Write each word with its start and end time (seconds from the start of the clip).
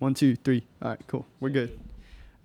One, 0.00 0.14
two, 0.14 0.34
three. 0.34 0.66
All 0.80 0.88
right, 0.88 1.00
cool. 1.08 1.26
We're 1.40 1.50
good. 1.50 1.78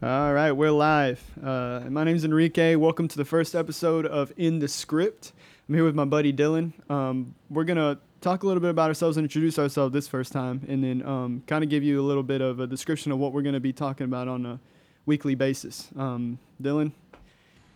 All 0.03 0.33
right, 0.33 0.51
we're 0.51 0.71
live. 0.71 1.23
Uh, 1.41 1.83
my 1.89 2.03
is 2.03 2.25
Enrique. 2.25 2.75
Welcome 2.75 3.07
to 3.07 3.15
the 3.15 3.23
first 3.23 3.55
episode 3.55 4.05
of 4.05 4.33
In 4.35 4.59
the 4.59 4.67
Script. 4.67 5.31
I'm 5.69 5.75
here 5.75 5.85
with 5.85 5.95
my 5.95 6.03
buddy 6.03 6.33
Dylan. 6.33 6.73
Um, 6.91 7.33
we're 7.49 7.63
gonna 7.63 7.97
talk 8.19 8.43
a 8.43 8.45
little 8.45 8.59
bit 8.59 8.71
about 8.71 8.89
ourselves 8.89 9.15
and 9.15 9.23
introduce 9.23 9.57
ourselves 9.57 9.93
this 9.93 10.05
first 10.05 10.33
time, 10.33 10.65
and 10.67 10.83
then 10.83 11.01
um, 11.07 11.43
kind 11.47 11.63
of 11.63 11.69
give 11.69 11.81
you 11.81 12.01
a 12.01 12.03
little 12.03 12.23
bit 12.23 12.41
of 12.41 12.59
a 12.59 12.67
description 12.67 13.13
of 13.13 13.19
what 13.19 13.31
we're 13.31 13.41
gonna 13.41 13.61
be 13.61 13.71
talking 13.71 14.03
about 14.03 14.27
on 14.27 14.45
a 14.45 14.59
weekly 15.05 15.33
basis. 15.33 15.87
Um, 15.95 16.39
Dylan. 16.61 16.91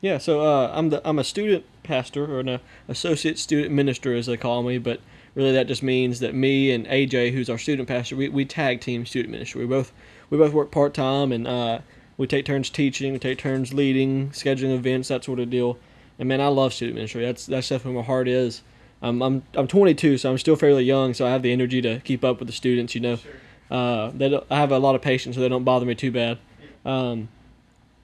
Yeah, 0.01 0.17
so 0.17 0.41
uh, 0.41 0.73
I'm 0.73 0.89
the 0.89 1.01
I'm 1.07 1.19
a 1.19 1.23
student 1.23 1.63
pastor 1.83 2.25
or 2.25 2.41
an 2.41 2.59
associate 2.89 3.39
student 3.39 3.73
minister 3.73 4.13
as 4.13 4.25
they 4.25 4.35
call 4.35 4.61
me, 4.61 4.77
but 4.77 4.99
really 5.35 5.51
that 5.51 5.67
just 5.67 5.83
means 5.83 6.19
that 6.19 6.33
me 6.35 6.71
and 6.71 6.85
AJ, 6.87 7.31
who's 7.33 7.49
our 7.49 7.57
student 7.57 7.87
pastor, 7.87 8.15
we, 8.15 8.29
we 8.29 8.45
tag 8.45 8.81
team 8.81 9.05
student 9.05 9.31
ministry. 9.31 9.61
We 9.61 9.67
both 9.67 9.91
we 10.29 10.37
both 10.37 10.53
work 10.53 10.71
part 10.71 10.93
time 10.93 11.31
and 11.31 11.47
uh, 11.47 11.79
we 12.17 12.27
take 12.27 12.45
turns 12.45 12.69
teaching, 12.69 13.13
we 13.13 13.19
take 13.19 13.37
turns 13.37 13.73
leading, 13.73 14.29
scheduling 14.29 14.75
events, 14.75 15.07
that 15.07 15.23
sort 15.23 15.39
of 15.39 15.49
deal. 15.49 15.77
And 16.17 16.27
man, 16.27 16.41
I 16.41 16.47
love 16.47 16.73
student 16.73 16.95
ministry. 16.95 17.23
That's 17.25 17.45
that's 17.45 17.69
definitely 17.69 17.95
where 17.95 18.03
my 18.03 18.07
heart 18.07 18.27
is. 18.27 18.61
Um, 19.01 19.21
I'm 19.21 19.43
I'm 19.53 19.67
22, 19.67 20.17
so 20.17 20.29
I'm 20.31 20.37
still 20.37 20.55
fairly 20.57 20.83
young, 20.83 21.13
so 21.13 21.25
I 21.25 21.29
have 21.31 21.41
the 21.41 21.53
energy 21.53 21.81
to 21.81 21.99
keep 22.01 22.23
up 22.23 22.39
with 22.39 22.47
the 22.47 22.53
students. 22.53 22.93
You 22.95 23.01
know, 23.01 23.15
Sure. 23.15 23.31
uh, 23.71 24.11
they 24.13 24.37
I 24.51 24.57
have 24.57 24.71
a 24.71 24.79
lot 24.79 24.95
of 24.95 25.01
patience, 25.01 25.35
so 25.35 25.41
they 25.41 25.49
don't 25.49 25.63
bother 25.63 25.85
me 25.85 25.95
too 25.95 26.11
bad. 26.11 26.37
Um, 26.85 27.29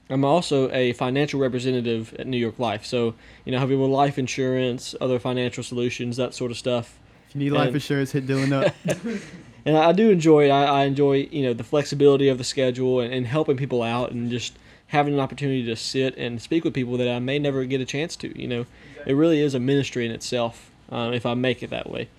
I'm 0.09 0.23
also 0.23 0.71
a 0.71 0.93
financial 0.93 1.39
representative 1.39 2.13
at 2.19 2.27
New 2.27 2.37
York 2.37 2.59
Life, 2.59 2.85
so 2.85 3.15
you 3.43 3.51
know, 3.51 3.57
helping 3.57 3.81
with 3.81 3.89
life 3.89 4.17
insurance, 4.17 4.95
other 5.01 5.19
financial 5.19 5.63
solutions, 5.63 6.15
that 6.17 6.33
sort 6.33 6.51
of 6.51 6.57
stuff. 6.57 6.99
If 7.29 7.35
you 7.35 7.39
need 7.41 7.51
life 7.51 7.67
And- 7.67 7.75
insurance, 7.75 8.11
hit 8.11 8.25
Dylan 8.27 8.51
up. 8.51 8.73
And 9.67 9.75
I 9.75 9.93
do 9.93 10.11
enjoy. 10.11 10.49
I, 10.49 10.81
I 10.81 10.83
enjoy 10.83 11.27
you 11.31 11.41
know 11.41 11.53
the 11.53 11.63
flexibility 11.63 12.29
of 12.29 12.37
the 12.37 12.43
schedule 12.43 12.99
and, 12.99 13.11
and 13.11 13.25
helping 13.25 13.57
people 13.57 13.81
out 13.81 14.11
and 14.11 14.29
just 14.29 14.55
having 14.87 15.15
an 15.15 15.19
opportunity 15.19 15.65
to 15.65 15.75
sit 15.75 16.15
and 16.17 16.39
speak 16.39 16.63
with 16.63 16.73
people 16.73 16.97
that 16.97 17.09
I 17.09 17.17
may 17.17 17.39
never 17.39 17.65
get 17.65 17.81
a 17.81 17.85
chance 17.85 18.15
to. 18.17 18.39
You 18.39 18.47
know, 18.47 18.65
it 19.07 19.13
really 19.13 19.39
is 19.41 19.55
a 19.55 19.59
ministry 19.59 20.05
in 20.05 20.11
itself 20.11 20.69
um, 20.91 21.13
if 21.13 21.25
I 21.25 21.33
make 21.33 21.63
it 21.63 21.71
that 21.71 21.89
way. 21.89 22.09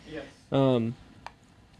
Um, 0.50 0.97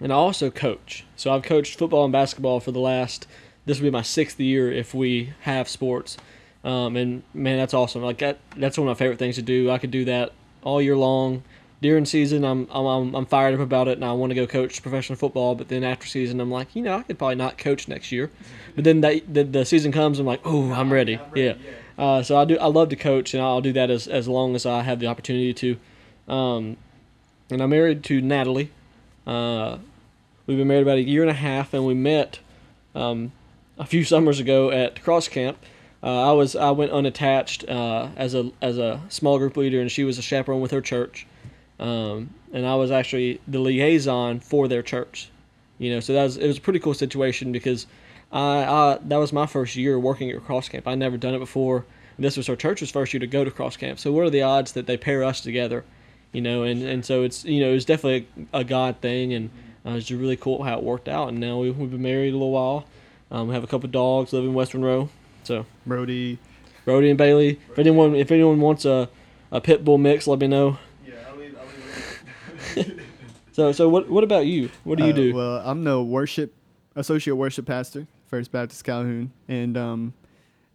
and 0.00 0.12
I 0.12 0.17
also 0.17 0.50
coach. 0.50 1.05
So 1.17 1.33
I've 1.34 1.43
coached 1.43 1.77
football 1.78 2.05
and 2.05 2.12
basketball 2.12 2.61
for 2.61 2.70
the 2.70 2.78
last. 2.81 3.27
This 3.65 3.81
will 3.81 3.87
be 3.87 3.91
my 3.91 4.03
sixth 4.03 4.39
year 4.39 4.70
if 4.70 4.95
we 4.95 5.33
have 5.41 5.69
sports. 5.69 6.17
Um, 6.62 6.97
and 6.97 7.22
man, 7.34 7.59
that's 7.59 7.75
awesome. 7.75 8.03
Like 8.03 8.19
that, 8.19 8.39
that's 8.56 8.78
one 8.78 8.87
of 8.87 8.97
my 8.97 8.98
favorite 8.98 9.19
things 9.19 9.34
to 9.37 9.43
do. 9.43 9.70
I 9.70 9.78
could 9.78 9.91
do 9.91 10.05
that 10.05 10.33
all 10.62 10.81
year 10.81 10.97
long. 10.97 11.43
During 11.82 12.06
season, 12.06 12.44
I'm 12.44 12.66
I'm 12.70 13.14
I'm, 13.14 13.27
fired 13.27 13.55
up 13.55 13.60
about 13.60 13.86
it, 13.86 13.98
and 13.98 14.05
I 14.05 14.12
want 14.12 14.30
to 14.30 14.34
go 14.34 14.46
coach 14.46 14.82
professional 14.82 15.19
football. 15.19 15.55
But 15.55 15.69
then 15.69 15.84
after 15.84 16.06
season, 16.06 16.41
I'm 16.41 16.50
like, 16.50 16.74
you 16.74 16.82
know, 16.82 16.96
I 16.96 17.02
could 17.02 17.19
probably 17.19 17.34
not 17.34 17.58
coach 17.58 17.86
next 17.86 18.10
year. 18.10 18.30
But 18.74 18.84
then 18.84 19.02
that, 19.02 19.32
the 19.32 19.44
the 19.44 19.64
season 19.66 19.92
comes, 19.92 20.19
I'm 20.19 20.27
like, 20.27 20.41
oh, 20.44 20.72
I'm 20.72 20.91
ready. 20.91 21.20
Yeah. 21.34 21.54
Uh, 21.98 22.22
so 22.22 22.36
I 22.38 22.44
do. 22.44 22.58
I 22.58 22.66
love 22.66 22.88
to 22.91 22.97
coach, 22.97 23.34
and 23.34 23.42
I'll 23.42 23.60
do 23.60 23.72
that 23.74 23.91
as 23.91 24.08
as 24.08 24.27
long 24.27 24.54
as 24.54 24.64
I 24.64 24.82
have 24.82 25.00
the 25.00 25.06
opportunity 25.06 25.52
to. 25.54 26.32
Um, 26.32 26.77
and 27.50 27.62
I'm 27.62 27.70
married 27.70 28.02
to 28.04 28.20
Natalie. 28.20 28.70
Uh, 29.27 29.78
we've 30.47 30.58
been 30.58 30.69
married 30.69 30.82
about 30.82 30.98
a 30.98 31.02
year 31.02 31.22
and 31.22 31.30
a 31.30 31.34
half, 31.34 31.74
and 31.74 31.86
we 31.86 31.94
met 31.94 32.41
um, 32.94 33.32
a 33.78 33.86
few 33.86 34.04
summers 34.04 34.41
ago 34.41 34.70
at 34.70 35.02
cross 35.02 35.28
camp. 35.28 35.58
Uh, 36.02 36.30
I 36.30 36.32
was 36.32 36.54
I 36.54 36.70
went 36.70 36.92
unattached 36.92 37.69
uh, 37.69 38.08
as 38.16 38.34
a 38.34 38.50
as 38.60 38.78
a 38.78 39.00
small 39.08 39.38
group 39.38 39.56
leader, 39.56 39.80
and 39.80 39.91
she 39.91 40.04
was 40.04 40.19
a 40.19 40.22
chaperone 40.22 40.60
with 40.60 40.70
her 40.70 40.80
church, 40.80 41.27
um, 41.78 42.30
and 42.52 42.66
I 42.66 42.74
was 42.74 42.91
actually 42.91 43.41
the 43.46 43.58
liaison 43.58 44.41
for 44.41 44.69
their 44.69 44.82
church. 44.82 45.30
You 45.78 45.92
know, 45.92 46.00
so 46.00 46.14
that 46.14 46.24
was 46.24 46.36
it 46.36 46.46
was 46.46 46.58
a 46.58 46.60
pretty 46.60 46.78
cool 46.78 46.94
situation 46.94 47.52
because 47.52 47.86
I, 48.32 48.64
I 48.64 48.98
that 49.02 49.16
was 49.16 49.32
my 49.32 49.46
first 49.46 49.77
year 49.77 49.98
working 49.98 50.30
at 50.30 50.44
cross 50.44 50.69
camp. 50.69 50.86
I 50.88 50.94
never 50.94 51.16
done 51.16 51.34
it 51.34 51.38
before. 51.38 51.84
And 52.16 52.24
this 52.24 52.36
was 52.36 52.48
our 52.48 52.56
church's 52.56 52.91
first 52.91 53.12
year 53.12 53.20
to 53.20 53.27
go 53.27 53.44
to 53.44 53.50
cross 53.50 53.77
camp. 53.77 53.98
So 53.98 54.10
what 54.10 54.24
are 54.24 54.30
the 54.30 54.42
odds 54.42 54.72
that 54.72 54.86
they 54.86 54.97
pair 54.97 55.22
us 55.22 55.41
together? 55.41 55.84
You 56.32 56.41
know, 56.41 56.62
and, 56.62 56.82
and 56.82 57.04
so 57.04 57.22
it's 57.22 57.44
you 57.44 57.60
know 57.60 57.72
it's 57.72 57.84
definitely 57.84 58.26
a, 58.53 58.60
a 58.60 58.65
God 58.65 58.97
thing, 59.00 59.32
and 59.32 59.50
uh, 59.84 59.91
it's 59.91 60.06
just 60.06 60.20
really 60.20 60.36
cool 60.36 60.62
how 60.62 60.78
it 60.78 60.82
worked 60.82 61.09
out. 61.09 61.28
And 61.28 61.41
now 61.41 61.59
we, 61.59 61.70
we've 61.70 61.91
been 61.91 62.03
married 62.03 62.31
a 62.31 62.36
little 62.36 62.53
while. 62.53 62.86
Um, 63.31 63.48
we 63.48 63.54
have 63.54 63.65
a 63.65 63.66
couple 63.66 63.88
dogs 63.88 64.32
live 64.32 64.44
in 64.44 64.54
West 64.54 64.75
Monroe. 64.75 65.09
So 65.44 65.66
Brody. 65.86 66.38
Brody 66.84 67.09
and 67.10 67.19
Bailey. 67.19 67.59
If 67.70 67.78
anyone 67.78 68.15
if 68.15 68.31
anyone 68.31 68.60
wants 68.60 68.84
a, 68.84 69.09
a 69.50 69.60
pit 69.60 69.84
bull 69.84 69.98
mix, 69.98 70.26
let 70.26 70.38
me 70.38 70.47
know. 70.47 70.78
Yeah, 71.06 71.15
I'll 71.28 71.36
leave. 71.36 71.56
I'll 71.59 71.66
leave 71.66 72.60
So 73.53 73.72
so 73.72 73.88
what 73.88 74.09
what 74.10 74.22
about 74.25 74.47
you? 74.47 74.69
What 74.84 74.98
do 74.98 75.04
you 75.04 75.12
Uh, 75.12 75.16
do? 75.16 75.34
Well, 75.34 75.62
I'm 75.64 75.82
the 75.84 76.03
worship 76.03 76.53
associate 76.94 77.37
worship 77.37 77.64
pastor, 77.66 78.06
First 78.26 78.53
Baptist 78.53 78.84
Calhoun, 78.84 79.32
and 79.48 79.76
um, 79.78 80.12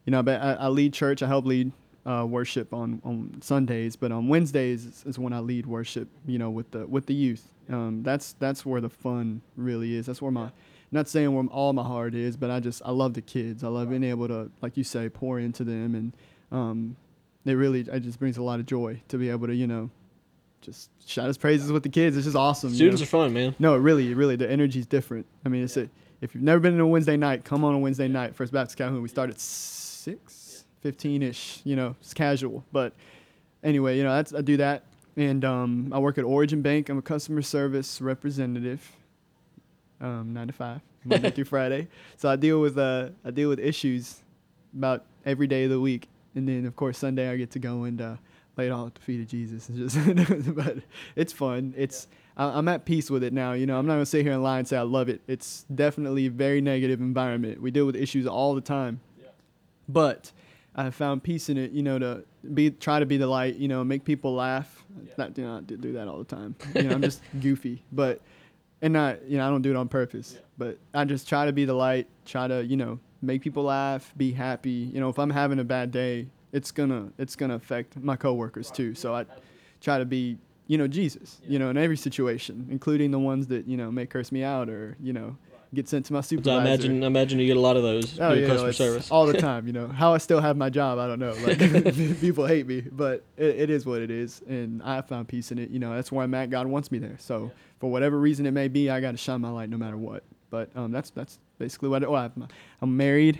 you 0.05 0.11
know, 0.11 0.23
I, 0.25 0.53
I 0.53 0.67
lead 0.67 0.93
church. 0.93 1.21
I 1.21 1.27
help 1.27 1.45
lead 1.45 1.71
uh, 2.07 2.25
worship 2.27 2.73
on, 2.73 2.99
on 3.03 3.37
Sundays, 3.41 3.95
but 3.95 4.11
on 4.11 4.27
Wednesdays 4.27 4.85
is, 4.85 5.03
is 5.05 5.19
when 5.19 5.31
I 5.31 5.39
lead 5.39 5.67
worship. 5.67 6.07
You 6.25 6.39
know, 6.39 6.49
with 6.49 6.71
the 6.71 6.87
with 6.87 7.05
the 7.05 7.13
youth. 7.13 7.47
Um, 7.69 8.01
that's 8.03 8.33
that's 8.33 8.65
where 8.65 8.81
the 8.81 8.89
fun 8.89 9.41
really 9.55 9.95
is. 9.95 10.07
That's 10.07 10.21
where 10.21 10.31
my 10.31 10.49
not 10.91 11.07
saying 11.07 11.33
where 11.33 11.45
all 11.45 11.73
my 11.73 11.83
heart 11.83 12.15
is, 12.15 12.35
but 12.35 12.49
I 12.49 12.59
just 12.59 12.81
I 12.83 12.91
love 12.91 13.13
the 13.13 13.21
kids. 13.21 13.63
I 13.63 13.67
love 13.67 13.89
being 13.91 14.03
able 14.03 14.27
to, 14.27 14.49
like 14.61 14.75
you 14.75 14.83
say, 14.83 15.07
pour 15.07 15.39
into 15.39 15.63
them, 15.63 15.93
and 15.93 16.13
um, 16.51 16.95
it 17.45 17.53
really 17.53 17.81
it 17.81 17.99
just 17.99 18.17
brings 18.17 18.37
a 18.37 18.43
lot 18.43 18.59
of 18.59 18.65
joy 18.65 19.01
to 19.09 19.17
be 19.17 19.29
able 19.29 19.45
to 19.47 19.55
you 19.55 19.67
know 19.67 19.91
just 20.61 20.89
shout 21.05 21.27
his 21.27 21.37
praises 21.37 21.71
with 21.71 21.83
the 21.83 21.89
kids. 21.89 22.15
It's 22.15 22.25
just 22.25 22.37
awesome. 22.37 22.69
you 22.69 22.73
know? 22.73 22.77
Students 22.77 23.01
are 23.01 23.05
fun, 23.07 23.33
man. 23.33 23.55
No, 23.59 23.75
really, 23.75 24.13
really, 24.13 24.35
the 24.35 24.49
energy's 24.49 24.85
different. 24.85 25.25
I 25.45 25.49
mean, 25.49 25.63
it's 25.63 25.75
a, 25.77 25.89
if 26.21 26.35
you've 26.35 26.43
never 26.43 26.59
been 26.59 26.73
in 26.73 26.79
a 26.79 26.87
Wednesday 26.87 27.17
night, 27.17 27.43
come 27.43 27.63
on 27.65 27.73
a 27.73 27.79
Wednesday 27.79 28.07
night. 28.07 28.35
First 28.35 28.53
Baptist 28.53 28.77
Calhoun, 28.77 29.01
we 29.01 29.09
start 29.09 29.29
at 29.29 29.39
six, 29.39 30.65
15-ish, 30.85 31.61
you 31.63 31.75
know, 31.75 31.95
it's 31.99 32.13
casual. 32.13 32.63
But 32.71 32.93
anyway, 33.63 33.97
you 33.97 34.03
know, 34.03 34.15
that's, 34.15 34.33
I 34.33 34.41
do 34.41 34.57
that. 34.57 34.83
And 35.17 35.43
um, 35.43 35.91
I 35.93 35.99
work 35.99 36.17
at 36.17 36.23
Origin 36.23 36.61
Bank. 36.61 36.89
I'm 36.89 36.97
a 36.97 37.01
customer 37.01 37.41
service 37.41 37.99
representative, 37.99 38.95
um, 39.99 40.33
nine 40.33 40.47
to 40.47 40.53
five, 40.53 40.81
Monday 41.03 41.31
through 41.31 41.45
Friday. 41.45 41.87
So 42.17 42.29
I 42.29 42.35
deal 42.35 42.61
with, 42.61 42.77
uh, 42.77 43.09
I 43.25 43.31
deal 43.31 43.49
with 43.49 43.59
issues 43.59 44.21
about 44.73 45.05
every 45.25 45.47
day 45.47 45.65
of 45.65 45.71
the 45.71 45.81
week. 45.81 46.07
And 46.33 46.47
then, 46.47 46.65
of 46.65 46.75
course, 46.77 46.97
Sunday 46.97 47.29
I 47.29 47.35
get 47.35 47.51
to 47.51 47.59
go 47.59 47.83
and 47.83 47.99
uh, 47.99 48.15
lay 48.57 48.67
it 48.67 48.71
all 48.71 48.87
at 48.87 48.95
the 48.95 49.01
feet 49.01 49.21
of 49.21 49.27
Jesus. 49.27 49.69
It's 49.69 49.93
just, 49.95 50.55
but 50.55 50.77
it's 51.15 51.33
fun. 51.33 51.73
It's 51.77 52.07
I- 52.37 52.57
I'm 52.57 52.67
at 52.67 52.85
peace 52.85 53.09
with 53.09 53.23
it 53.23 53.33
now. 53.33 53.53
You 53.53 53.65
know, 53.65 53.77
I'm 53.79 53.85
not 53.85 53.93
gonna 53.93 54.05
sit 54.05 54.23
here 54.23 54.33
and 54.33 54.43
lie 54.43 54.59
and 54.59 54.67
say 54.67 54.77
I 54.77 54.81
love 54.83 55.09
it. 55.09 55.21
It's 55.27 55.65
definitely 55.73 56.25
a 56.27 56.31
very 56.31 56.61
negative 56.61 56.99
environment. 56.99 57.61
We 57.61 57.71
deal 57.71 57.85
with 57.85 57.95
issues 57.95 58.27
all 58.27 58.55
the 58.55 58.61
time, 58.61 58.99
but 59.87 60.31
I 60.75 60.89
found 60.89 61.23
peace 61.23 61.49
in 61.49 61.57
it. 61.57 61.71
You 61.71 61.83
know, 61.83 61.99
to 61.99 62.23
be 62.53 62.71
try 62.71 62.99
to 62.99 63.05
be 63.05 63.17
the 63.17 63.27
light. 63.27 63.55
You 63.55 63.67
know, 63.67 63.83
make 63.83 64.03
people 64.03 64.33
laugh. 64.35 64.83
Not 65.17 65.33
do 65.33 65.43
not 65.43 65.67
do 65.67 65.77
do 65.77 65.93
that 65.93 66.07
all 66.07 66.17
the 66.17 66.23
time. 66.35 66.55
You 66.75 66.83
know, 66.83 66.91
I'm 66.95 67.01
just 67.01 67.21
goofy, 67.41 67.83
but 67.91 68.21
and 68.81 68.93
not 68.93 69.23
you 69.27 69.37
know 69.37 69.47
I 69.47 69.49
don't 69.49 69.61
do 69.61 69.69
it 69.71 69.75
on 69.75 69.87
purpose. 69.87 70.37
But 70.57 70.77
I 70.93 71.05
just 71.05 71.27
try 71.27 71.45
to 71.45 71.51
be 71.53 71.65
the 71.65 71.73
light. 71.73 72.07
Try 72.25 72.47
to 72.47 72.63
you 72.65 72.77
know 72.77 72.99
make 73.21 73.41
people 73.41 73.63
laugh, 73.63 74.13
be 74.17 74.31
happy. 74.31 74.89
You 74.93 74.99
know, 74.99 75.09
if 75.09 75.19
I'm 75.19 75.29
having 75.29 75.59
a 75.59 75.63
bad 75.63 75.91
day, 75.91 76.27
it's 76.53 76.71
gonna 76.71 77.09
it's 77.17 77.35
gonna 77.35 77.55
affect 77.55 77.97
my 77.97 78.15
coworkers 78.15 78.71
too. 78.71 78.95
So 78.95 79.13
I 79.15 79.25
try 79.81 79.97
to 79.99 80.05
be 80.05 80.37
you 80.67 80.77
know 80.77 80.87
Jesus. 80.87 81.41
You 81.47 81.59
know, 81.59 81.69
in 81.69 81.77
every 81.77 81.97
situation, 81.97 82.67
including 82.69 83.11
the 83.11 83.19
ones 83.19 83.47
that 83.47 83.67
you 83.67 83.77
know 83.77 83.91
may 83.91 84.05
curse 84.05 84.31
me 84.31 84.43
out 84.43 84.69
or 84.69 84.95
you 85.01 85.13
know 85.13 85.37
get 85.73 85.87
sent 85.87 86.05
to 86.05 86.11
my 86.11 86.19
So 86.19 86.35
supervisor. 86.35 86.59
I 86.59 86.61
imagine 86.61 87.03
I 87.03 87.07
imagine 87.07 87.39
you 87.39 87.47
get 87.47 87.55
a 87.55 87.61
lot 87.61 87.77
of 87.77 87.83
those 87.83 88.19
Oh, 88.19 88.33
yeah, 88.33 88.45
customer 88.47 88.73
service. 88.73 89.09
all 89.09 89.25
the 89.25 89.37
time. 89.39 89.67
You 89.67 89.73
know 89.79 89.87
how 89.87 90.13
I 90.13 90.17
still 90.17 90.41
have 90.41 90.57
my 90.57 90.69
job. 90.69 90.99
I 90.99 91.07
don't 91.07 91.19
know. 91.19 91.33
Like 91.45 91.57
people 92.21 92.45
hate 92.45 92.67
me, 92.67 92.81
but 92.81 93.23
it, 93.37 93.55
it 93.61 93.69
is 93.69 93.85
what 93.85 94.01
it 94.01 94.11
is, 94.11 94.41
and 94.47 94.83
I 94.83 95.01
found 95.01 95.27
peace 95.29 95.51
in 95.51 95.57
it. 95.57 95.69
You 95.69 95.79
know 95.79 95.95
that's 95.95 96.11
where 96.11 96.23
I'm 96.23 96.33
at. 96.33 96.49
God 96.49 96.67
wants 96.67 96.91
me 96.91 96.99
there. 96.99 97.15
So 97.19 97.51
for 97.79 97.89
whatever 97.89 98.19
reason 98.19 98.45
it 98.45 98.51
may 98.51 98.67
be, 98.67 98.89
I 98.89 98.99
got 98.99 99.11
to 99.11 99.17
shine 99.17 99.41
my 99.41 99.49
light 99.49 99.69
no 99.69 99.77
matter 99.77 99.97
what. 99.97 100.23
But 100.49 100.69
um, 100.75 100.91
that's 100.91 101.09
that's 101.11 101.39
basically 101.57 101.87
what. 101.87 102.03
Oh, 102.03 102.13
I 102.15 102.23
have 102.23 102.35
my, 102.35 102.47
I'm 102.81 102.95
married. 102.97 103.39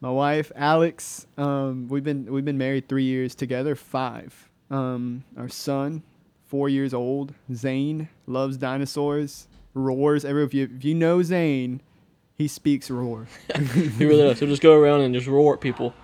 My 0.00 0.10
wife 0.10 0.52
Alex. 0.56 1.26
Um, 1.36 1.88
we've 1.88 2.04
been 2.04 2.30
we've 2.32 2.44
been 2.44 2.58
married 2.58 2.88
three 2.88 3.04
years 3.04 3.34
together. 3.34 3.74
Five. 3.74 4.50
Um, 4.70 5.24
our 5.36 5.48
son, 5.48 6.02
four 6.46 6.68
years 6.68 6.94
old. 6.94 7.34
Zane 7.54 8.08
loves 8.26 8.56
dinosaurs. 8.56 9.48
Roars. 9.74 10.24
Every 10.24 10.44
if 10.44 10.54
you 10.54 10.70
if 10.76 10.84
you 10.84 10.94
know 10.94 11.22
Zane, 11.22 11.80
he 12.36 12.48
speaks 12.48 12.90
roar. 12.90 13.26
he 13.74 14.04
really 14.04 14.22
does. 14.22 14.38
He'll 14.38 14.48
just 14.48 14.62
go 14.62 14.74
around 14.74 15.02
and 15.02 15.14
just 15.14 15.26
roar 15.26 15.54
at 15.54 15.60
people. 15.60 15.94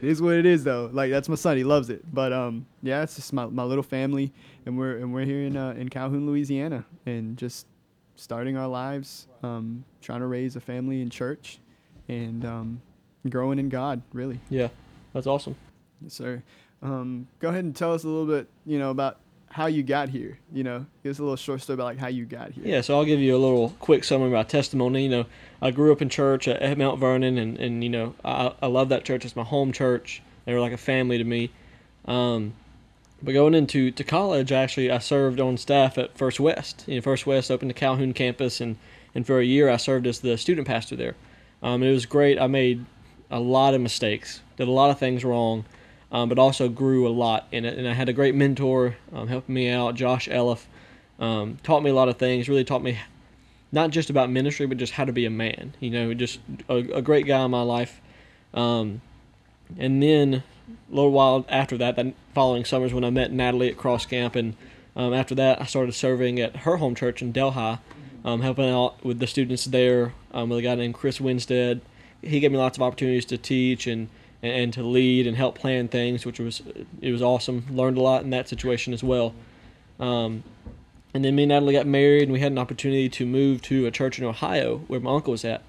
It 0.00 0.08
is 0.08 0.22
what 0.22 0.34
it 0.34 0.46
is 0.46 0.62
though. 0.62 0.90
Like 0.92 1.10
that's 1.10 1.28
my 1.28 1.34
son. 1.34 1.56
He 1.56 1.64
loves 1.64 1.90
it. 1.90 2.02
But 2.12 2.32
um, 2.32 2.66
yeah, 2.82 3.02
it's 3.02 3.16
just 3.16 3.32
my, 3.32 3.46
my 3.46 3.64
little 3.64 3.82
family, 3.82 4.32
and 4.64 4.78
we're 4.78 4.98
and 4.98 5.12
we're 5.12 5.24
here 5.24 5.42
in 5.42 5.56
uh, 5.56 5.70
in 5.70 5.88
Calhoun, 5.88 6.26
Louisiana, 6.26 6.84
and 7.04 7.36
just 7.36 7.66
starting 8.14 8.56
our 8.56 8.68
lives, 8.68 9.26
um, 9.42 9.84
trying 10.00 10.20
to 10.20 10.26
raise 10.26 10.56
a 10.56 10.60
family 10.60 11.00
in 11.00 11.10
church, 11.10 11.58
and 12.08 12.44
um, 12.44 12.80
growing 13.28 13.58
in 13.58 13.68
God. 13.68 14.02
Really, 14.12 14.40
Yeah, 14.50 14.68
that's 15.12 15.26
awesome. 15.26 15.56
yes, 16.02 16.14
sir. 16.14 16.42
Um, 16.82 17.26
go 17.40 17.48
ahead 17.48 17.64
and 17.64 17.74
tell 17.74 17.92
us 17.92 18.04
a 18.04 18.08
little 18.08 18.26
bit, 18.26 18.48
you 18.64 18.78
know, 18.78 18.90
about 18.90 19.18
how 19.50 19.66
you 19.66 19.82
got 19.82 20.08
here. 20.08 20.38
You 20.52 20.62
know, 20.64 20.86
give 21.02 21.10
us 21.10 21.18
a 21.18 21.22
little 21.22 21.36
short 21.36 21.60
story 21.62 21.74
about 21.74 21.84
like 21.84 21.98
how 21.98 22.08
you 22.08 22.24
got 22.24 22.52
here. 22.52 22.64
Yeah, 22.66 22.80
so 22.82 22.96
I'll 22.96 23.04
give 23.04 23.18
you 23.20 23.36
a 23.36 23.38
little 23.38 23.70
quick 23.80 24.04
summary 24.04 24.28
of 24.28 24.32
my 24.32 24.42
testimony. 24.44 25.04
You 25.04 25.08
know, 25.08 25.26
I 25.60 25.70
grew 25.70 25.90
up 25.92 26.02
in 26.02 26.08
church 26.08 26.46
at, 26.48 26.62
at 26.62 26.78
Mount 26.78 27.00
Vernon, 27.00 27.38
and, 27.38 27.58
and 27.58 27.82
you 27.82 27.90
know, 27.90 28.14
I, 28.24 28.52
I 28.62 28.66
love 28.66 28.90
that 28.90 29.04
church. 29.04 29.24
It's 29.24 29.34
my 29.36 29.44
home 29.44 29.72
church. 29.72 30.22
They 30.44 30.54
were 30.54 30.60
like 30.60 30.72
a 30.72 30.76
family 30.78 31.18
to 31.18 31.24
me. 31.24 31.50
Um, 32.04 32.54
but 33.22 33.32
going 33.32 33.54
into 33.54 33.90
to 33.90 34.04
college, 34.04 34.52
actually, 34.52 34.90
I 34.90 34.98
served 34.98 35.40
on 35.40 35.56
staff 35.56 35.98
at 35.98 36.16
First 36.16 36.38
West. 36.38 36.84
You 36.86 36.96
know, 36.96 37.00
First 37.02 37.26
West 37.26 37.50
opened 37.50 37.70
the 37.70 37.74
Calhoun 37.74 38.12
campus, 38.12 38.60
and, 38.60 38.76
and 39.14 39.26
for 39.26 39.40
a 39.40 39.44
year 39.44 39.68
I 39.68 39.76
served 39.78 40.06
as 40.06 40.20
the 40.20 40.38
student 40.38 40.68
pastor 40.68 40.94
there. 40.94 41.16
Um, 41.62 41.82
it 41.82 41.90
was 41.90 42.06
great. 42.06 42.38
I 42.38 42.46
made 42.46 42.84
a 43.30 43.40
lot 43.40 43.74
of 43.74 43.80
mistakes, 43.80 44.42
did 44.56 44.68
a 44.68 44.72
lot 44.72 44.90
of 44.90 44.98
things 44.98 45.24
wrong, 45.24 45.64
um, 46.10 46.28
but 46.28 46.38
also 46.38 46.68
grew 46.68 47.06
a 47.06 47.10
lot 47.10 47.46
in 47.52 47.64
it. 47.64 47.78
And 47.78 47.86
I 47.88 47.94
had 47.94 48.08
a 48.08 48.12
great 48.12 48.34
mentor 48.34 48.96
um, 49.12 49.28
helping 49.28 49.54
me 49.54 49.70
out, 49.70 49.94
Josh 49.94 50.28
Elliff. 50.28 50.66
Um, 51.18 51.58
taught 51.62 51.82
me 51.82 51.90
a 51.90 51.94
lot 51.94 52.08
of 52.08 52.16
things. 52.16 52.48
Really 52.48 52.64
taught 52.64 52.82
me 52.82 52.98
not 53.72 53.90
just 53.90 54.08
about 54.08 54.30
ministry, 54.30 54.66
but 54.66 54.78
just 54.78 54.92
how 54.92 55.04
to 55.04 55.12
be 55.12 55.26
a 55.26 55.30
man. 55.30 55.74
You 55.80 55.90
know, 55.90 56.14
just 56.14 56.40
a, 56.68 56.76
a 56.76 57.02
great 57.02 57.26
guy 57.26 57.44
in 57.44 57.50
my 57.50 57.62
life. 57.62 58.00
Um, 58.54 59.02
and 59.78 60.02
then 60.02 60.42
a 60.68 60.94
little 60.94 61.10
while 61.10 61.44
after 61.48 61.76
that, 61.78 61.96
that 61.96 62.14
following 62.34 62.64
summers 62.64 62.94
when 62.94 63.04
I 63.04 63.10
met 63.10 63.32
Natalie 63.32 63.68
at 63.68 63.76
Cross 63.76 64.06
Camp, 64.06 64.36
and 64.36 64.56
um, 64.96 65.12
after 65.12 65.34
that 65.34 65.60
I 65.60 65.64
started 65.64 65.92
serving 65.92 66.40
at 66.40 66.56
her 66.56 66.76
home 66.76 66.94
church 66.94 67.20
in 67.20 67.32
Delhi, 67.32 67.78
um, 68.24 68.40
helping 68.40 68.68
out 68.68 69.02
with 69.04 69.18
the 69.18 69.26
students 69.26 69.64
there 69.64 70.12
um, 70.32 70.48
with 70.48 70.58
a 70.58 70.62
guy 70.62 70.74
named 70.74 70.94
Chris 70.94 71.20
Winstead. 71.20 71.80
He 72.22 72.40
gave 72.40 72.52
me 72.52 72.58
lots 72.58 72.76
of 72.76 72.82
opportunities 72.82 73.24
to 73.26 73.38
teach 73.38 73.86
and, 73.86 74.08
and 74.42 74.72
to 74.72 74.82
lead 74.82 75.26
and 75.26 75.36
help 75.36 75.58
plan 75.58 75.88
things, 75.88 76.26
which 76.26 76.40
was 76.40 76.62
it 77.00 77.12
was 77.12 77.22
awesome. 77.22 77.64
Learned 77.70 77.98
a 77.98 78.02
lot 78.02 78.22
in 78.22 78.30
that 78.30 78.48
situation 78.48 78.92
as 78.92 79.02
well. 79.02 79.34
Um, 80.00 80.42
and 81.14 81.24
then 81.24 81.34
me 81.34 81.44
and 81.44 81.50
Natalie 81.50 81.72
got 81.72 81.86
married, 81.86 82.24
and 82.24 82.32
we 82.32 82.40
had 82.40 82.52
an 82.52 82.58
opportunity 82.58 83.08
to 83.08 83.26
move 83.26 83.62
to 83.62 83.86
a 83.86 83.90
church 83.90 84.18
in 84.18 84.24
Ohio 84.24 84.78
where 84.88 85.00
my 85.00 85.14
uncle 85.14 85.32
was 85.32 85.44
at. 85.44 85.62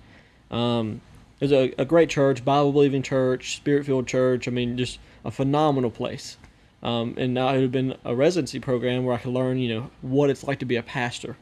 Um, 0.52 1.02
it 1.40 1.46
was 1.46 1.52
a, 1.54 1.74
a 1.78 1.86
great 1.86 2.10
church, 2.10 2.44
Bible 2.44 2.74
believing 2.74 3.02
church, 3.02 3.56
spirit 3.56 3.86
filled 3.86 4.08
church. 4.08 4.48
I 4.48 4.52
mean, 4.52 4.78
just 4.78 5.00
a 5.24 5.32
phenomenal 5.32 5.92
place. 5.92 6.38
Um, 6.84 7.16
and 7.18 7.34
now 7.34 7.50
it 7.50 7.62
had 7.62 7.72
been 7.72 7.96
a 8.04 8.16
residency 8.16 8.60
program 8.60 9.06
where 9.06 9.16
I 9.16 9.20
could 9.20 9.34
learn, 9.34 9.58
you 9.58 9.74
know, 9.74 9.90
what 10.02 10.30
it's 10.30 10.44
like 10.44 10.60
to 10.60 10.66
be 10.66 10.76
a 10.76 10.84
pastor, 10.84 11.38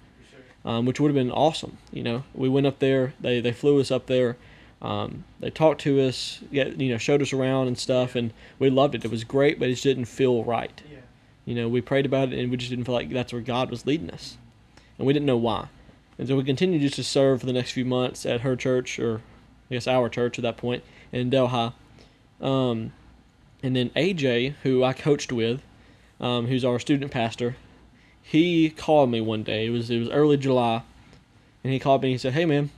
um, 0.66 0.86
which 0.86 1.00
would 1.00 1.10
have 1.10 1.16
been 1.16 1.32
awesome. 1.32 1.78
You 1.92 2.04
know, 2.04 2.24
we 2.34 2.50
went 2.50 2.68
up 2.68 2.80
there, 2.80 3.14
they, 3.20 3.40
they 3.40 3.52
flew 3.52 3.80
us 3.80 3.92
up 3.92 4.08
there, 4.08 4.38
um, 4.82 5.24
they 5.40 5.50
talked 5.50 5.82
to 5.82 6.02
us, 6.02 6.42
get, 6.52 6.80
you 6.80 6.92
know, 6.92 6.98
showed 6.98 7.22
us 7.22 7.34
around 7.34 7.68
and 7.68 7.78
stuff, 7.78 8.16
and 8.16 8.32
we 8.60 8.70
loved 8.70 8.96
it. 8.96 9.06
It 9.06 9.12
was 9.12 9.24
great, 9.24 9.60
but 9.60 9.70
it 9.70 9.74
just 9.74 9.84
didn't 9.84 10.06
feel 10.06 10.44
right. 10.44 10.82
Yeah. 10.90 11.00
You 11.46 11.56
know, 11.56 11.70
we 11.70 11.82
prayed 11.82 12.06
about 12.06 12.34
it 12.34 12.40
and 12.40 12.52
we 12.52 12.58
just 12.58 12.70
didn't 12.70 12.86
feel 12.86 12.96
like 12.96 13.10
that's 13.10 13.34
where 13.34 13.42
God 13.42 13.72
was 13.72 13.86
leading 13.86 14.12
us. 14.12 14.38
And 14.98 15.08
we 15.08 15.14
didn't 15.14 15.26
know 15.26 15.38
why. 15.38 15.70
And 16.18 16.28
so 16.28 16.36
we 16.36 16.44
continued 16.44 16.82
just 16.82 16.96
to 16.96 17.04
serve 17.04 17.40
for 17.40 17.46
the 17.46 17.54
next 17.54 17.72
few 17.72 17.86
months 17.86 18.26
at 18.26 18.42
her 18.42 18.56
church, 18.56 19.00
or 19.00 19.22
I 19.70 19.76
guess 19.76 19.88
our 19.88 20.10
church 20.10 20.38
at 20.38 20.44
that 20.44 20.58
point, 20.58 20.84
in 21.12 21.30
Delhi. 21.30 21.72
Um, 22.42 22.92
and 23.64 23.76
then 23.76 23.90
AJ, 23.92 24.56
who 24.64 24.84
I 24.84 24.94
coached 24.94 25.32
with, 25.32 25.62
um, 26.20 26.48
who's 26.48 26.66
our 26.66 26.80
student 26.80 27.12
pastor, 27.12 27.56
he 28.28 28.70
called 28.70 29.10
me 29.10 29.22
one 29.22 29.44
day. 29.44 29.68
It 29.68 29.70
was 29.70 29.90
it 29.90 30.00
was 30.00 30.10
early 30.10 30.38
July, 30.38 30.84
and 31.64 31.72
he 31.72 31.80
called 31.80 32.02
me 32.02 32.10
and 32.10 32.14
he 32.14 32.18
said, 32.18 32.34
"Hey 32.34 32.46
man, 32.46 32.70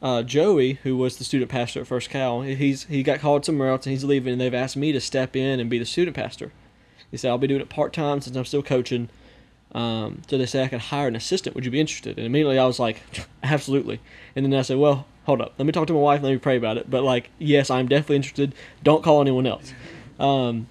uh, 0.00 0.22
Joey, 0.22 0.74
who 0.82 0.96
was 0.96 1.18
the 1.18 1.24
student 1.24 1.50
pastor 1.50 1.80
at 1.80 1.86
First 1.86 2.10
Cal, 2.10 2.42
he's 2.42 2.84
he 2.84 3.02
got 3.02 3.20
called 3.20 3.44
somewhere 3.44 3.68
else 3.68 3.86
and 3.86 3.92
he's 3.92 4.04
leaving, 4.04 4.32
and 4.32 4.40
they've 4.40 4.54
asked 4.54 4.76
me 4.76 4.92
to 4.92 5.00
step 5.00 5.36
in 5.36 5.60
and 5.60 5.68
be 5.68 5.78
the 5.78 5.84
student 5.84 6.16
pastor." 6.16 6.52
He 7.10 7.16
said, 7.16 7.30
I'll 7.30 7.38
be 7.38 7.46
doing 7.46 7.60
it 7.60 7.68
part 7.68 7.92
time 7.92 8.20
since 8.20 8.36
I'm 8.36 8.44
still 8.44 8.62
coaching. 8.62 9.08
Um, 9.72 10.22
so 10.28 10.38
they 10.38 10.46
said 10.46 10.64
I 10.64 10.68
could 10.68 10.80
hire 10.80 11.08
an 11.08 11.16
assistant. 11.16 11.54
Would 11.54 11.64
you 11.64 11.70
be 11.70 11.80
interested? 11.80 12.16
And 12.16 12.26
immediately 12.26 12.58
I 12.58 12.66
was 12.66 12.78
like, 12.78 13.02
absolutely. 13.42 14.00
And 14.36 14.44
then 14.44 14.54
I 14.54 14.62
said, 14.62 14.78
well, 14.78 15.06
hold 15.24 15.40
up. 15.40 15.54
Let 15.58 15.66
me 15.66 15.72
talk 15.72 15.86
to 15.88 15.92
my 15.92 15.98
wife. 15.98 16.18
and 16.18 16.24
Let 16.24 16.32
me 16.32 16.38
pray 16.38 16.56
about 16.56 16.76
it. 16.76 16.88
But 16.88 17.02
like, 17.02 17.30
yes, 17.38 17.70
I'm 17.70 17.88
definitely 17.88 18.16
interested. 18.16 18.54
Don't 18.82 19.02
call 19.02 19.20
anyone 19.20 19.46
else. 19.46 19.72
Um, 20.18 20.68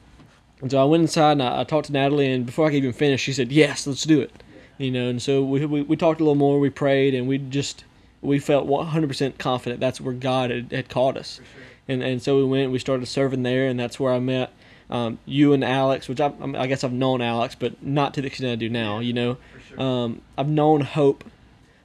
and 0.61 0.71
so 0.71 0.81
I 0.81 0.85
went 0.85 1.01
inside 1.01 1.33
and 1.33 1.43
I, 1.43 1.61
I, 1.61 1.63
talked 1.63 1.87
to 1.87 1.93
Natalie. 1.93 2.31
And 2.31 2.45
before 2.45 2.67
I 2.67 2.69
could 2.69 2.77
even 2.77 2.93
finish, 2.93 3.21
she 3.21 3.33
said, 3.33 3.51
yes, 3.51 3.87
let's 3.87 4.03
do 4.03 4.19
it. 4.21 4.31
You 4.77 4.91
know, 4.91 5.09
and 5.09 5.21
so 5.21 5.43
we, 5.43 5.65
we, 5.65 5.81
we 5.81 5.95
talked 5.95 6.19
a 6.19 6.23
little 6.23 6.35
more. 6.35 6.59
We 6.59 6.69
prayed 6.69 7.13
and 7.13 7.27
we 7.27 7.37
just, 7.37 7.83
we 8.21 8.39
felt 8.39 8.67
100% 8.67 9.37
confident 9.37 9.79
that's 9.79 9.99
where 10.01 10.13
God 10.13 10.49
had, 10.49 10.71
had 10.71 10.89
called 10.89 11.17
us. 11.17 11.35
Sure. 11.35 11.45
And, 11.87 12.03
and 12.03 12.21
so 12.21 12.37
we 12.37 12.45
went, 12.45 12.71
we 12.71 12.79
started 12.79 13.05
serving 13.07 13.43
there. 13.43 13.67
And 13.67 13.79
that's 13.79 13.99
where 13.99 14.13
I 14.13 14.19
met 14.19 14.51
um, 14.89 15.19
you 15.25 15.53
and 15.53 15.63
Alex, 15.63 16.07
which 16.07 16.19
I, 16.19 16.33
I, 16.41 16.67
guess 16.67 16.83
I've 16.83 16.93
known 16.93 17.21
Alex, 17.21 17.55
but 17.55 17.81
not 17.83 18.13
to 18.15 18.21
the 18.21 18.27
extent 18.27 18.51
I 18.51 18.55
do 18.55 18.69
now. 18.69 18.99
You 18.99 19.13
know, 19.13 19.37
sure. 19.67 19.81
um, 19.81 20.21
I've 20.37 20.49
known 20.49 20.81
Hope, 20.81 21.23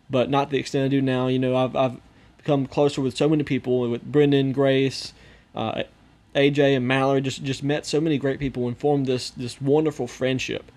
but 0.09 0.31
not 0.31 0.47
to 0.47 0.53
the 0.53 0.59
extent 0.59 0.87
I 0.87 0.89
do 0.89 1.03
now. 1.03 1.27
You 1.27 1.39
know, 1.39 1.55
I've 1.57 1.77
I've 1.77 2.01
become 2.39 2.67
closer 2.67 3.01
with 3.01 3.17
so 3.17 3.29
many 3.29 3.43
people, 3.43 3.91
with 3.91 4.03
Brendan, 4.11 4.53
Grace, 4.53 5.13
uh, 5.55 5.83
AJ, 6.35 6.77
and 6.77 6.87
Mallory. 6.87 7.21
Just 7.21 7.45
just 7.45 7.63
met 7.63 7.87
so 7.87 8.01
many 8.01 8.19
great 8.19 8.39
people 8.39 8.69
and 8.69 8.77
formed 8.77 9.07
this 9.07 9.31
this 9.31 9.61
wonderful 9.61 10.07
friendship. 10.07 10.71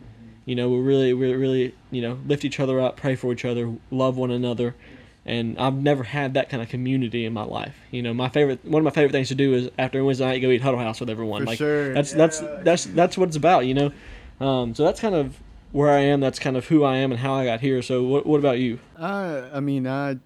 You 0.46 0.56
know, 0.56 0.70
we 0.70 0.80
really 0.80 1.14
we 1.14 1.34
really 1.34 1.76
you 1.92 2.02
know 2.02 2.20
lift 2.26 2.46
each 2.46 2.60
other 2.60 2.80
up, 2.80 2.98
pray 2.98 3.16
for 3.16 3.32
each 3.32 3.46
other, 3.46 3.76
love 3.92 4.18
one 4.18 4.32
another 4.32 4.76
and 5.28 5.60
I've 5.60 5.76
never 5.76 6.04
had 6.04 6.36
that 6.36 6.50
kind 6.50 6.64
of 6.64 6.70
community 6.70 7.26
in 7.26 7.34
my 7.34 7.44
life. 7.44 7.76
You 7.92 8.02
know, 8.02 8.14
my 8.14 8.30
favorite 8.30 8.64
one 8.64 8.80
of 8.80 8.86
my 8.86 8.92
favorite 8.92 9.12
things 9.12 9.28
to 9.28 9.36
do 9.36 9.54
is 9.54 9.70
after 9.78 10.04
Wednesday 10.04 10.26
night 10.26 10.40
go 10.40 10.50
eat 10.50 10.62
Huddle 10.62 10.80
House 10.80 11.02
with 11.02 11.10
everyone. 11.10 11.42
For 11.42 11.48
like 11.48 11.58
sure. 11.58 11.94
that's 11.94 12.12
yeah. 12.12 12.18
that's 12.18 12.40
that's 12.64 12.86
that's 12.86 13.18
what 13.18 13.28
it's 13.28 13.36
about. 13.36 13.66
You 13.66 13.74
know, 13.74 13.92
um, 14.40 14.74
so 14.74 14.86
that's 14.86 15.02
kind 15.02 15.14
of 15.14 15.38
where 15.74 15.92
I 15.92 16.00
am. 16.00 16.22
That's 16.22 16.40
kind 16.40 16.56
of 16.56 16.68
who 16.68 16.86
I 16.86 16.96
am 16.96 17.12
and 17.12 17.20
how 17.20 17.34
I 17.34 17.44
got 17.44 17.60
here. 17.60 17.82
So 17.82 18.04
what 18.04 18.26
what 18.26 18.40
about 18.40 18.60
you? 18.60 18.80
Uh, 18.98 19.50
I 19.54 19.60
mean, 19.60 19.86
I 19.86 20.18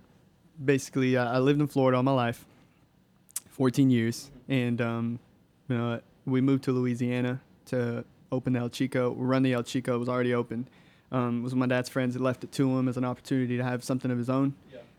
basically 0.64 1.18
uh, 1.18 1.26
I 1.26 1.40
lived 1.40 1.60
in 1.60 1.68
Florida 1.68 1.98
all 1.98 2.04
my 2.04 2.12
life, 2.12 2.46
14 3.50 3.90
years, 3.90 4.30
and 4.52 4.82
um, 4.82 5.20
you 5.68 5.78
know 5.78 6.00
we 6.26 6.42
moved 6.42 6.66
to 6.66 6.72
Louisiana 6.72 7.42
to 7.68 8.06
open 8.32 8.54
the 8.54 8.60
El 8.60 8.70
Chico. 8.70 9.10
We 9.12 9.26
run 9.26 9.42
the 9.42 9.54
El 9.54 9.64
Chico 9.64 9.96
It 9.96 10.00
was 10.00 10.10
already 10.10 10.36
open. 10.36 10.68
Um, 11.12 11.40
it 11.40 11.44
was 11.44 11.56
my 11.56 11.66
dad's 11.66 11.90
friends 11.90 12.14
that 12.14 12.22
left 12.22 12.44
it 12.44 12.52
to 12.54 12.78
him 12.78 12.88
as 12.88 12.96
an 12.96 13.04
opportunity 13.04 13.58
to 13.58 13.64
have 13.64 13.84
something 13.84 14.12
of 14.12 14.18
his 14.18 14.30
own. 14.30 14.54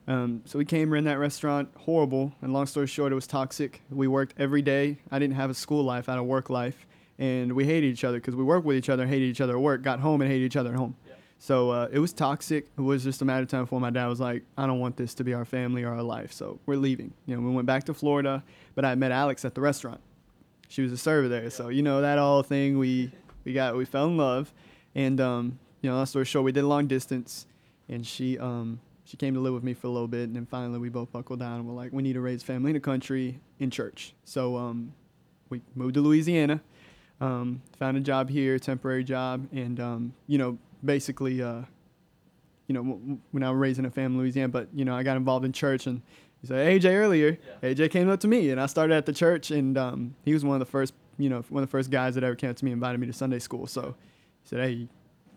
Um, 0.09 0.43
so 0.45 0.59
we 0.59 0.65
came, 0.65 0.93
ran 0.93 1.05
that 1.05 1.19
restaurant, 1.19 1.71
horrible. 1.79 2.33
And 2.43 2.53
long 2.53 2.67
story 2.67 2.87
short, 2.87 3.13
it 3.13 3.15
was 3.15 3.27
toxic. 3.27 3.81
We 3.89 4.09
worked 4.09 4.35
every 4.39 4.61
day. 4.61 4.99
I 5.11 5.19
didn't 5.19 5.37
have 5.37 5.49
a 5.49 5.55
school 5.55 5.85
life, 5.85 6.09
I 6.09 6.13
had 6.13 6.19
a 6.19 6.25
work 6.25 6.51
life. 6.51 6.87
And 7.19 7.53
we 7.53 7.65
hated 7.65 7.87
each 7.87 8.05
other 8.05 8.19
because 8.19 8.35
we 8.35 8.43
worked 8.43 8.67
with 8.67 8.77
each 8.77 8.89
other, 8.89 9.07
hated 9.07 9.27
each 9.27 9.41
other 9.41 9.55
at 9.55 9.61
work, 9.61 9.83
got 9.83 10.01
home 10.01 10.21
and 10.23 10.31
hated 10.31 10.45
each 10.45 10.57
other 10.57 10.71
at 10.71 10.77
home. 10.77 10.97
So 11.43 11.71
uh, 11.71 11.89
it 11.91 11.99
was 11.99 12.13
toxic. 12.13 12.69
It 12.79 12.81
was 12.81 13.03
just 13.03 13.21
a 13.21 13.25
matter 13.25 13.43
of 13.43 13.49
time 13.49 13.65
before 13.65 13.81
my 13.81 13.91
dad 13.91 14.07
was 14.07 14.21
like, 14.21 14.45
I 14.57 14.65
don't 14.65 14.79
want 14.79 14.97
this 14.97 15.13
to 15.15 15.25
be 15.25 15.35
our 15.35 15.45
family 15.45 15.83
or 15.83 15.93
our 15.93 16.03
life. 16.05 16.33
So 16.33 16.61
we're 16.67 16.77
leaving. 16.77 17.13
You 17.27 17.35
know, 17.35 17.43
we 17.43 17.53
went 17.53 17.67
back 17.67 17.83
to 17.87 17.95
Florida, 17.95 18.45
but 18.77 18.85
I 18.85 18.95
met 18.95 19.11
Alex 19.11 19.45
at 19.45 19.57
the 19.57 19.61
restaurant. 19.61 20.01
She 20.69 20.83
was 20.83 20.93
a 20.93 20.97
server 20.97 21.27
there. 21.27 21.51
So, 21.51 21.69
you 21.69 21.83
know, 21.83 22.01
that 22.01 22.17
all 22.17 22.45
thing, 22.45 22.79
we, 22.79 23.11
we 23.43 23.53
got, 23.53 23.77
we 23.77 23.85
fell 23.85 24.07
in 24.07 24.17
love. 24.17 24.55
And, 24.95 25.21
um, 25.21 25.59
you 25.81 25.91
know, 25.91 25.97
long 25.97 26.07
story 26.07 26.27
short, 26.27 26.45
we 26.45 26.53
did 26.53 26.63
long 26.63 26.87
distance. 26.87 27.47
And 27.89 28.07
she, 28.07 28.39
um, 28.39 28.79
she 29.05 29.17
came 29.17 29.35
to 29.35 29.41
live 29.41 29.53
with 29.53 29.65
me 29.65 29.75
for 29.75 29.89
a 29.89 29.91
little 29.91 30.07
bit, 30.07 30.29
and 30.29 30.37
then 30.37 30.47
finally 30.47 30.79
we 30.79 30.91
both 30.91 31.11
buckled 31.11 31.41
down 31.41 31.57
and 31.57 31.67
we're 31.67 31.75
like, 31.75 31.93
we 31.93 32.05
need 32.05 32.13
to 32.13 32.21
raise 32.21 32.45
family 32.45 32.71
in 32.71 32.75
the 32.75 32.81
country 32.81 33.41
in 33.59 33.69
church. 33.69 34.15
So 34.25 34.57
um, 34.57 34.95
we 35.49 35.61
moved 35.75 35.95
to 35.95 36.03
Louisiana, 36.03 36.61
um, 37.21 37.63
found 37.81 37.97
a 37.97 38.01
job 38.01 38.31
here, 38.31 38.61
temporary 38.61 39.03
job, 39.03 39.49
and 39.53 39.81
um, 39.81 40.15
you 40.29 40.39
know, 40.39 40.57
basically, 40.85 41.43
uh, 41.43 41.63
you 42.67 42.75
know, 42.75 42.83
w- 42.83 43.19
when 43.31 43.43
I 43.43 43.51
was 43.51 43.59
raising 43.59 43.85
a 43.85 43.91
family 43.91 44.17
in 44.17 44.21
Louisiana, 44.23 44.49
but 44.49 44.69
you 44.75 44.85
know, 44.85 44.95
I 44.95 45.03
got 45.03 45.17
involved 45.17 45.45
in 45.45 45.53
church 45.53 45.87
and. 45.87 46.03
He 46.41 46.49
said 46.49 46.67
AJ 46.83 46.93
earlier. 46.97 47.39
Yeah. 47.63 47.71
AJ 47.73 47.93
came 47.93 48.09
up 48.11 48.19
to 48.19 48.27
me, 48.27 48.51
and 48.51 48.61
I 48.61 48.67
started 48.67 48.95
at 48.97 49.07
the 49.07 49.13
church, 49.13 49.53
and 49.53 49.79
um, 49.79 50.17
he 50.25 50.33
was 50.35 50.45
one 50.45 50.57
of 50.57 50.59
the 50.59 50.67
first, 50.67 50.93
you 51.17 51.29
know, 51.29 51.45
one 51.51 51.63
of 51.63 51.69
the 51.69 51.71
first 51.71 51.89
guys 51.89 52.17
that 52.17 52.25
ever 52.25 52.35
came 52.35 52.51
up 52.51 52.57
to 52.57 52.65
me, 52.65 52.73
and 52.73 52.79
invited 52.79 52.99
me 52.99 53.07
to 53.07 53.13
Sunday 53.13 53.39
school. 53.39 53.69
So 53.69 53.95
he 54.43 54.49
said, 54.49 54.59
"Hey, 54.59 54.89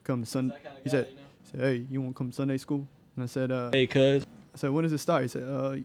come 0.04 0.24
to 0.24 0.25
Sunday." 0.28 0.56
He 0.84 0.90
said, 0.90 1.10
you 1.12 1.16
know? 1.18 1.22
said, 1.44 1.60
"Hey, 1.60 1.86
you 1.92 2.02
want 2.02 2.16
to 2.16 2.18
come 2.18 2.30
to 2.32 2.36
Sunday 2.36 2.58
school?" 2.58 2.88
And 3.16 3.24
I 3.24 3.28
said, 3.28 3.52
uh, 3.52 3.70
Hey, 3.72 3.86
cuz. 3.86 4.25
I 4.56 4.58
said, 4.58 4.72
when 4.72 4.82
does 4.82 4.94
it 4.94 4.98
start? 4.98 5.22
He 5.22 5.28
said, 5.28 5.44
uh, 5.44 5.75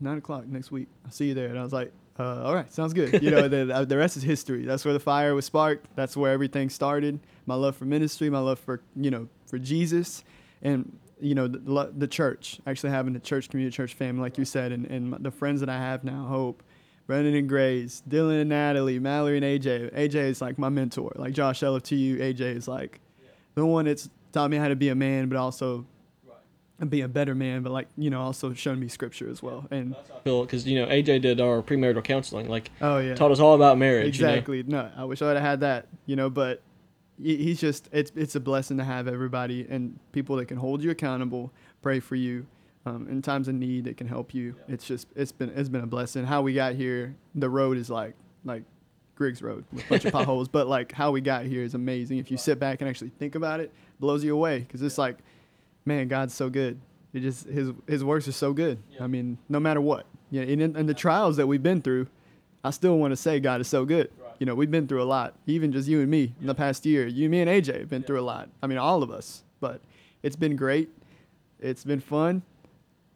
nine 0.00 0.18
o'clock 0.18 0.46
next 0.46 0.70
week. 0.70 0.86
I'll 1.04 1.10
see 1.10 1.26
you 1.26 1.34
there. 1.34 1.48
And 1.48 1.58
I 1.58 1.64
was 1.64 1.72
like, 1.72 1.92
uh, 2.18 2.42
all 2.42 2.54
right, 2.54 2.72
sounds 2.72 2.92
good. 2.92 3.22
You 3.22 3.30
know, 3.30 3.48
the, 3.48 3.74
uh, 3.74 3.84
the 3.84 3.96
rest 3.96 4.16
is 4.16 4.22
history. 4.22 4.64
That's 4.64 4.84
where 4.84 4.94
the 4.94 5.00
fire 5.00 5.34
was 5.34 5.44
sparked. 5.44 5.86
That's 5.94 6.16
where 6.16 6.32
everything 6.32 6.70
started. 6.70 7.20
My 7.46 7.54
love 7.54 7.76
for 7.76 7.84
ministry, 7.84 8.28
my 8.30 8.40
love 8.40 8.58
for, 8.58 8.80
you 8.96 9.10
know, 9.10 9.28
for 9.46 9.58
Jesus, 9.58 10.24
and, 10.62 10.98
you 11.20 11.34
know, 11.34 11.46
the, 11.46 11.92
the 11.96 12.08
church, 12.08 12.60
actually 12.66 12.90
having 12.90 13.14
a 13.16 13.20
church 13.20 13.48
community, 13.48 13.74
church 13.74 13.94
family, 13.94 14.20
like 14.20 14.38
you 14.38 14.44
said, 14.44 14.72
and, 14.72 14.86
and 14.86 15.14
the 15.20 15.30
friends 15.30 15.60
that 15.60 15.68
I 15.68 15.78
have 15.78 16.04
now, 16.04 16.26
Hope, 16.26 16.62
Brendan 17.06 17.34
and 17.34 17.48
Grace, 17.48 18.02
Dylan 18.06 18.42
and 18.42 18.50
Natalie, 18.50 18.98
Mallory 18.98 19.38
and 19.38 19.44
AJ. 19.44 19.94
AJ 19.94 20.14
is 20.14 20.42
like 20.42 20.58
my 20.58 20.68
mentor. 20.68 21.12
Like 21.16 21.32
Josh 21.32 21.62
you, 21.62 21.70
AJ 21.70 22.40
is 22.56 22.68
like 22.68 23.00
the 23.54 23.64
one 23.64 23.86
that's 23.86 24.10
taught 24.32 24.50
me 24.50 24.58
how 24.58 24.68
to 24.68 24.76
be 24.76 24.90
a 24.90 24.94
man, 24.94 25.28
but 25.28 25.38
also 25.38 25.86
and 26.80 26.90
be 26.90 27.00
a 27.00 27.08
better 27.08 27.34
man, 27.34 27.62
but 27.62 27.72
like 27.72 27.88
you 27.96 28.10
know, 28.10 28.20
also 28.20 28.54
showing 28.54 28.80
me 28.80 28.88
scripture 28.88 29.28
as 29.28 29.42
well. 29.42 29.66
And 29.70 29.96
because 30.24 30.66
you 30.66 30.80
know, 30.80 30.86
AJ 30.86 31.22
did 31.22 31.40
our 31.40 31.62
premarital 31.62 32.04
counseling, 32.04 32.48
like 32.48 32.70
oh 32.80 32.98
yeah, 32.98 33.14
taught 33.14 33.32
us 33.32 33.40
all 33.40 33.54
about 33.54 33.78
marriage. 33.78 34.08
Exactly. 34.08 34.58
You 34.58 34.62
know? 34.64 34.82
No, 34.82 34.90
I 34.96 35.04
wish 35.04 35.22
I 35.22 35.26
would 35.26 35.36
have 35.36 35.44
had 35.44 35.60
that. 35.60 35.88
You 36.06 36.16
know, 36.16 36.30
but 36.30 36.62
he's 37.20 37.60
just 37.60 37.88
it's 37.92 38.12
it's 38.14 38.34
a 38.34 38.40
blessing 38.40 38.78
to 38.78 38.84
have 38.84 39.08
everybody 39.08 39.66
and 39.68 39.98
people 40.12 40.36
that 40.36 40.46
can 40.46 40.56
hold 40.56 40.82
you 40.82 40.90
accountable, 40.90 41.52
pray 41.82 42.00
for 42.00 42.16
you. 42.16 42.46
Um, 42.86 43.06
in 43.08 43.20
times 43.20 43.48
of 43.48 43.54
need, 43.54 43.84
that 43.84 43.98
can 43.98 44.06
help 44.06 44.32
you. 44.32 44.54
It's 44.66 44.86
just 44.86 45.08
it's 45.14 45.32
been 45.32 45.50
it's 45.50 45.68
been 45.68 45.82
a 45.82 45.86
blessing. 45.86 46.24
How 46.24 46.42
we 46.42 46.54
got 46.54 46.74
here, 46.74 47.16
the 47.34 47.50
road 47.50 47.76
is 47.76 47.90
like 47.90 48.14
like 48.44 48.62
Griggs 49.14 49.42
Road 49.42 49.64
with 49.72 49.84
a 49.84 49.88
bunch 49.88 50.04
of 50.04 50.12
potholes, 50.12 50.48
but 50.52 50.68
like 50.68 50.92
how 50.92 51.10
we 51.10 51.20
got 51.20 51.44
here 51.44 51.62
is 51.62 51.74
amazing. 51.74 52.18
If 52.18 52.30
you 52.30 52.38
sit 52.38 52.58
back 52.58 52.80
and 52.80 52.88
actually 52.88 53.10
think 53.10 53.34
about 53.34 53.60
it, 53.60 53.74
blows 54.00 54.24
you 54.24 54.32
away 54.32 54.60
because 54.60 54.80
it's 54.80 54.96
like, 54.96 55.18
man, 55.88 56.06
God's 56.08 56.34
so 56.34 56.48
good. 56.48 56.80
It 57.12 57.20
just 57.20 57.46
his 57.46 57.72
his 57.86 58.04
works 58.04 58.28
are 58.28 58.32
so 58.32 58.52
good. 58.52 58.78
I 59.00 59.06
mean, 59.06 59.38
no 59.48 59.58
matter 59.58 59.80
what, 59.80 60.06
yeah. 60.30 60.42
And, 60.42 60.62
in, 60.62 60.76
and 60.76 60.88
the 60.88 60.94
trials 60.94 61.36
that 61.38 61.46
we've 61.46 61.62
been 61.62 61.82
through, 61.82 62.06
I 62.62 62.70
still 62.70 62.96
want 62.98 63.12
to 63.12 63.16
say 63.16 63.40
God 63.40 63.60
is 63.60 63.66
so 63.66 63.84
good. 63.84 64.10
You 64.38 64.46
know, 64.46 64.54
we've 64.54 64.70
been 64.70 64.86
through 64.86 65.02
a 65.02 65.04
lot. 65.04 65.34
Even 65.46 65.72
just 65.72 65.88
you 65.88 66.00
and 66.00 66.08
me 66.08 66.34
in 66.40 66.46
the 66.46 66.54
past 66.54 66.86
year. 66.86 67.08
You, 67.08 67.28
me, 67.28 67.40
and 67.40 67.50
AJ 67.50 67.80
have 67.80 67.88
been 67.88 68.04
through 68.04 68.20
a 68.20 68.22
lot. 68.22 68.48
I 68.62 68.68
mean, 68.68 68.78
all 68.78 69.02
of 69.02 69.10
us. 69.10 69.42
But 69.58 69.80
it's 70.22 70.36
been 70.36 70.54
great. 70.54 70.90
It's 71.58 71.82
been 71.82 71.98
fun 71.98 72.42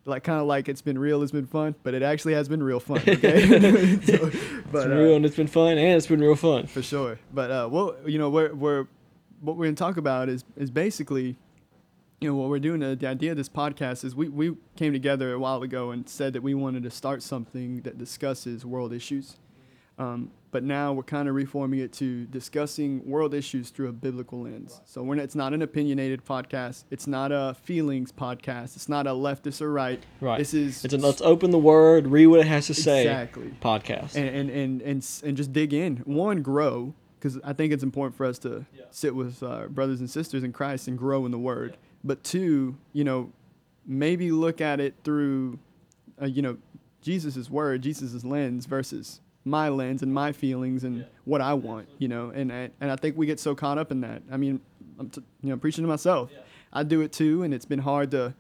like 0.05 0.25
kind 0.25 0.41
of 0.41 0.47
like 0.47 0.69
it's 0.69 0.83
been 0.83 0.99
real, 0.99 1.23
it's 1.23 1.33
been 1.33 1.47
fun, 1.47 1.75
but 1.83 1.95
it 1.95 2.03
actually 2.03 2.35
has 2.35 2.49
been 2.49 2.63
real 2.63 2.81
fun. 2.81 2.99
Okay, 3.09 3.47
so, 4.03 4.31
but, 4.71 4.87
it's 4.87 4.87
real 4.87 5.13
uh, 5.13 5.17
and 5.17 5.27
it's 5.27 5.37
been 5.37 5.47
fun, 5.47 5.79
and 5.79 5.97
it's 5.97 6.07
been 6.07 6.21
real 6.21 6.37
fun 6.37 6.67
for 6.67 6.83
sure. 6.83 7.19
But 7.33 7.51
uh, 7.51 7.69
well, 7.71 7.97
you 8.07 8.19
know, 8.19 8.31
we're, 8.31 8.55
we're 8.55 8.87
what 9.41 9.57
we're 9.57 9.67
gonna 9.67 9.77
talk 9.77 9.97
about 9.97 10.29
is 10.29 10.45
is 10.57 10.71
basically, 10.71 11.37
you 12.23 12.29
know, 12.29 12.37
what 12.37 12.49
we're 12.49 12.59
doing. 12.59 12.83
Uh, 12.83 12.95
the 12.95 13.09
idea 13.09 13.33
of 13.33 13.37
this 13.37 13.49
podcast 13.49 14.05
is 14.05 14.15
we 14.15 14.29
we 14.29 14.57
came 14.77 14.93
together 14.93 15.33
a 15.33 15.39
while 15.39 15.63
ago 15.63 15.91
and 15.91 16.09
said 16.09 16.33
that 16.35 16.43
we 16.43 16.55
wanted 16.55 16.83
to 16.85 16.91
start 16.91 17.23
something 17.23 17.83
that 17.83 17.99
discusses 17.99 18.65
world 18.65 18.93
issues. 18.93 19.37
Um, 19.99 20.31
but 20.51 20.63
now 20.65 20.93
we're 20.93 21.03
kind 21.03 21.29
of 21.29 21.35
reforming 21.35 21.81
it 21.81 21.93
to 21.95 22.27
discussing 22.27 23.09
world 23.09 23.35
issues 23.35 23.71
through 23.71 23.89
a 23.89 23.93
biblical 23.93 24.43
lens. 24.43 24.81
So 24.85 25.03
not, 25.03 25.19
it's 25.19 25.35
not 25.35 25.55
an 25.55 25.63
opinionated 25.63 26.25
podcast. 26.25 26.85
It's 26.91 27.07
not 27.07 27.33
a 27.33 27.57
feelings 27.63 28.13
podcast. 28.13 28.77
It's 28.77 28.89
not 28.89 29.07
a 29.07 29.11
leftist 29.11 29.63
or 29.63 29.73
right. 29.73 30.03
Right. 30.21 30.39
This 30.39 30.55
is 30.55 30.85
it's 30.85 30.95
a 30.95 30.99
let's 30.99 31.23
open 31.23 31.51
the 31.51 31.59
word, 31.59 32.07
read 32.07 32.27
what 32.27 32.41
it 32.41 32.47
has 32.47 32.67
to 32.67 32.75
say. 32.75 33.03
Exactly. 33.03 33.55
Podcast. 33.61 34.15
And 34.15 34.29
and 34.29 34.51
and 34.51 34.83
and, 34.83 35.21
and 35.25 35.37
just 35.37 35.53
dig 35.53 35.73
in. 35.73 35.99
One, 35.99 36.43
grow 36.43 36.95
because 37.19 37.39
I 37.45 37.53
think 37.53 37.73
it's 37.73 37.85
important 37.85 38.17
for 38.17 38.27
us 38.27 38.39
to 38.41 38.67
yeah. 38.77 38.85
sit 38.91 39.15
with 39.15 39.43
our 39.43 39.69
brothers 39.69 40.01
and 40.01 40.11
sisters 40.11 40.43
in 40.43 40.53
Christ 40.53 40.89
and 40.89 40.99
grow 40.99 41.25
in 41.25 41.31
the 41.31 41.39
Word. 41.39 41.71
Yeah. 41.73 41.92
But 42.05 42.25
two, 42.25 42.77
you 42.93 43.05
know, 43.05 43.33
maybe 43.87 44.31
look 44.33 44.61
at 44.61 44.81
it 44.81 44.95
through, 45.05 45.59
uh, 46.21 46.27
you 46.27 46.43
know, 46.43 46.57
Jesus's 47.01 47.51
Word, 47.51 47.83
Jesus's 47.83 48.25
lens 48.25 48.67
versus 48.67 49.21
my 49.45 49.69
lens 49.69 50.03
and 50.03 50.13
my 50.13 50.33
feelings 50.33 50.85
and 50.85 50.99
yeah. 50.99 51.05
what 51.25 51.41
I 51.41 51.55
want, 51.55 51.89
you 51.99 52.09
know, 52.09 52.31
and 52.31 52.53
and 52.53 52.73
I 52.81 52.97
think 52.97 53.17
we 53.17 53.27
get 53.27 53.41
so 53.41 53.55
caught 53.55 53.79
up 53.79 53.91
in 53.91 54.01
that. 54.03 54.23
I 54.31 54.37
mean, 54.37 54.61
I'm 54.99 55.11
t- 55.11 55.23
you 55.43 55.51
know 55.51 55.57
preaching 55.57 55.83
to 55.83 55.89
myself. 55.89 56.31
Yeah. 56.33 56.41
I 56.73 56.83
do 56.85 57.01
it 57.03 57.13
too, 57.13 57.43
and 57.43 57.53
it's 57.53 57.65
been 57.65 57.81
hard 57.81 58.11
to 58.13 58.35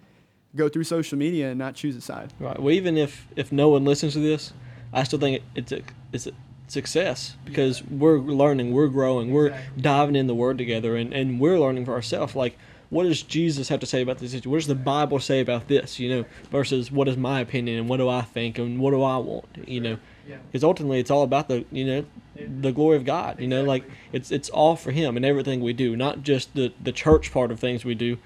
go 0.55 0.69
through 0.69 0.85
social 0.85 1.19
media 1.19 1.51
and 1.51 1.59
not 1.59 1.75
choose 1.75 1.97
a 1.97 2.01
side. 2.01 2.33
Right. 2.39 2.59
Well, 2.59 2.73
even 2.73 2.97
if 2.97 3.27
if 3.37 3.53
no 3.53 3.69
one 3.69 3.85
listens 3.85 4.13
to 4.15 4.21
this, 4.21 4.53
I 4.93 5.03
still 5.03 5.19
think 5.19 5.43
it's 5.55 5.73
a 5.73 5.83
it's 6.13 6.27
a 6.27 6.33
success 6.69 7.37
because 7.45 7.81
yeah. 7.81 7.87
we're 7.91 8.19
learning, 8.19 8.73
we're 8.73 8.89
growing, 8.89 9.33
we're 9.33 9.49
exactly. 9.49 9.83
diving 9.83 10.17
in 10.17 10.27
the 10.27 10.35
Word 10.35 10.59
together, 10.59 10.97
and 10.97 11.13
and 11.13 11.41
we're 11.41 11.59
learning 11.59 11.85
for 11.85 11.93
ourselves. 11.93 12.35
Like, 12.35 12.59
what 12.93 13.05
does 13.05 13.23
Jesus 13.23 13.69
have 13.69 13.81
to 13.81 13.87
say 13.87 14.03
about 14.03 14.19
this 14.19 14.33
situation? 14.33 14.51
What 14.51 14.59
does 14.59 14.67
the 14.67 14.75
Bible 14.75 15.19
say 15.19 15.41
about 15.41 15.69
this? 15.69 15.99
You 15.99 16.09
know, 16.11 16.25
versus 16.51 16.93
what 16.93 17.09
is 17.09 17.17
my 17.17 17.41
opinion 17.41 17.79
and 17.79 17.89
what 17.89 17.97
do 17.97 18.09
I 18.09 18.23
think 18.23 18.59
and 18.59 18.79
what 18.79 18.91
do 18.91 19.03
I 19.03 19.17
want? 19.17 19.47
You 19.67 19.81
know 19.81 19.99
because 20.47 20.65
ultimately 20.65 20.99
it's 20.99 21.11
all 21.11 21.23
about 21.23 21.49
the 21.49 21.65
you 21.71 21.85
know 21.85 22.05
the 22.37 22.73
glory 22.73 22.97
of 22.97 23.05
God. 23.05 23.41
You 23.41 23.49
know, 23.49 23.63
like 23.63 23.85
it's 24.13 24.31
it's 24.31 24.49
all 24.49 24.77
for 24.77 24.91
Him 24.91 25.17
in 25.17 25.25
everything 25.25 25.61
we 25.61 25.73
do, 25.73 25.97
not 25.97 26.23
just 26.23 26.55
the 26.55 26.73
the 26.81 26.93
church 26.93 27.33
part 27.33 27.51
of 27.51 27.61
things 27.61 27.85
we 27.85 27.95
do, 27.95 28.19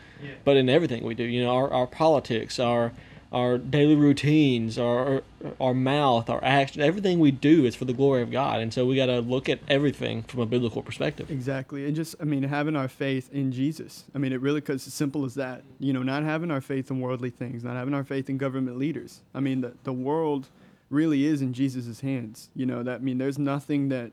but 0.45 0.57
in 0.57 0.69
everything 0.69 1.05
we 1.05 1.15
do. 1.15 1.25
You 1.25 1.45
know, 1.45 1.51
our 1.51 1.73
our 1.73 1.87
politics, 1.87 2.59
our 2.59 2.93
our 3.37 3.59
daily 3.59 3.95
routines, 3.95 4.79
our 4.79 5.23
our 5.61 5.75
mouth, 5.75 6.31
our 6.31 6.43
action, 6.43 6.81
everything 6.81 7.19
we 7.19 7.31
do 7.31 7.67
is 7.67 7.77
for 7.77 7.85
the 7.85 7.93
glory 7.93 8.23
of 8.23 8.31
God, 8.31 8.61
and 8.61 8.73
so 8.73 8.87
we 8.87 8.97
got 8.97 9.07
to 9.07 9.21
look 9.21 9.51
at 9.51 9.61
everything 9.69 10.23
from 10.23 10.41
a 10.41 10.47
biblical 10.47 10.83
perspective. 10.83 11.31
Exactly, 11.31 11.85
and 11.85 11.95
just 11.95 12.15
I 12.19 12.25
mean 12.25 12.45
having 12.45 12.75
our 12.77 12.89
faith 12.89 13.31
in 13.31 13.53
Jesus. 13.53 14.05
I 14.15 14.19
mean 14.19 14.33
it 14.33 14.41
really 14.41 14.63
as 14.67 14.83
simple 14.83 15.27
as 15.27 15.35
that. 15.35 15.65
You 15.79 15.93
know, 15.93 16.03
not 16.03 16.23
having 16.23 16.51
our 16.51 16.63
faith 16.63 16.91
in 16.91 17.01
worldly 17.01 17.29
things, 17.29 17.63
not 17.63 17.77
having 17.77 17.93
our 17.93 18.05
faith 18.05 18.31
in 18.31 18.39
government 18.39 18.79
leaders. 18.79 19.21
I 19.35 19.41
mean 19.41 19.61
the 19.61 19.75
the 19.85 19.93
world 19.93 20.49
really 20.89 21.27
is 21.27 21.43
in 21.43 21.53
Jesus' 21.53 22.01
hands. 22.01 22.49
You 22.55 22.65
know, 22.65 22.83
that 22.85 22.95
I 22.95 23.05
mean 23.05 23.19
there's 23.19 23.39
nothing 23.39 23.91
that 23.91 24.13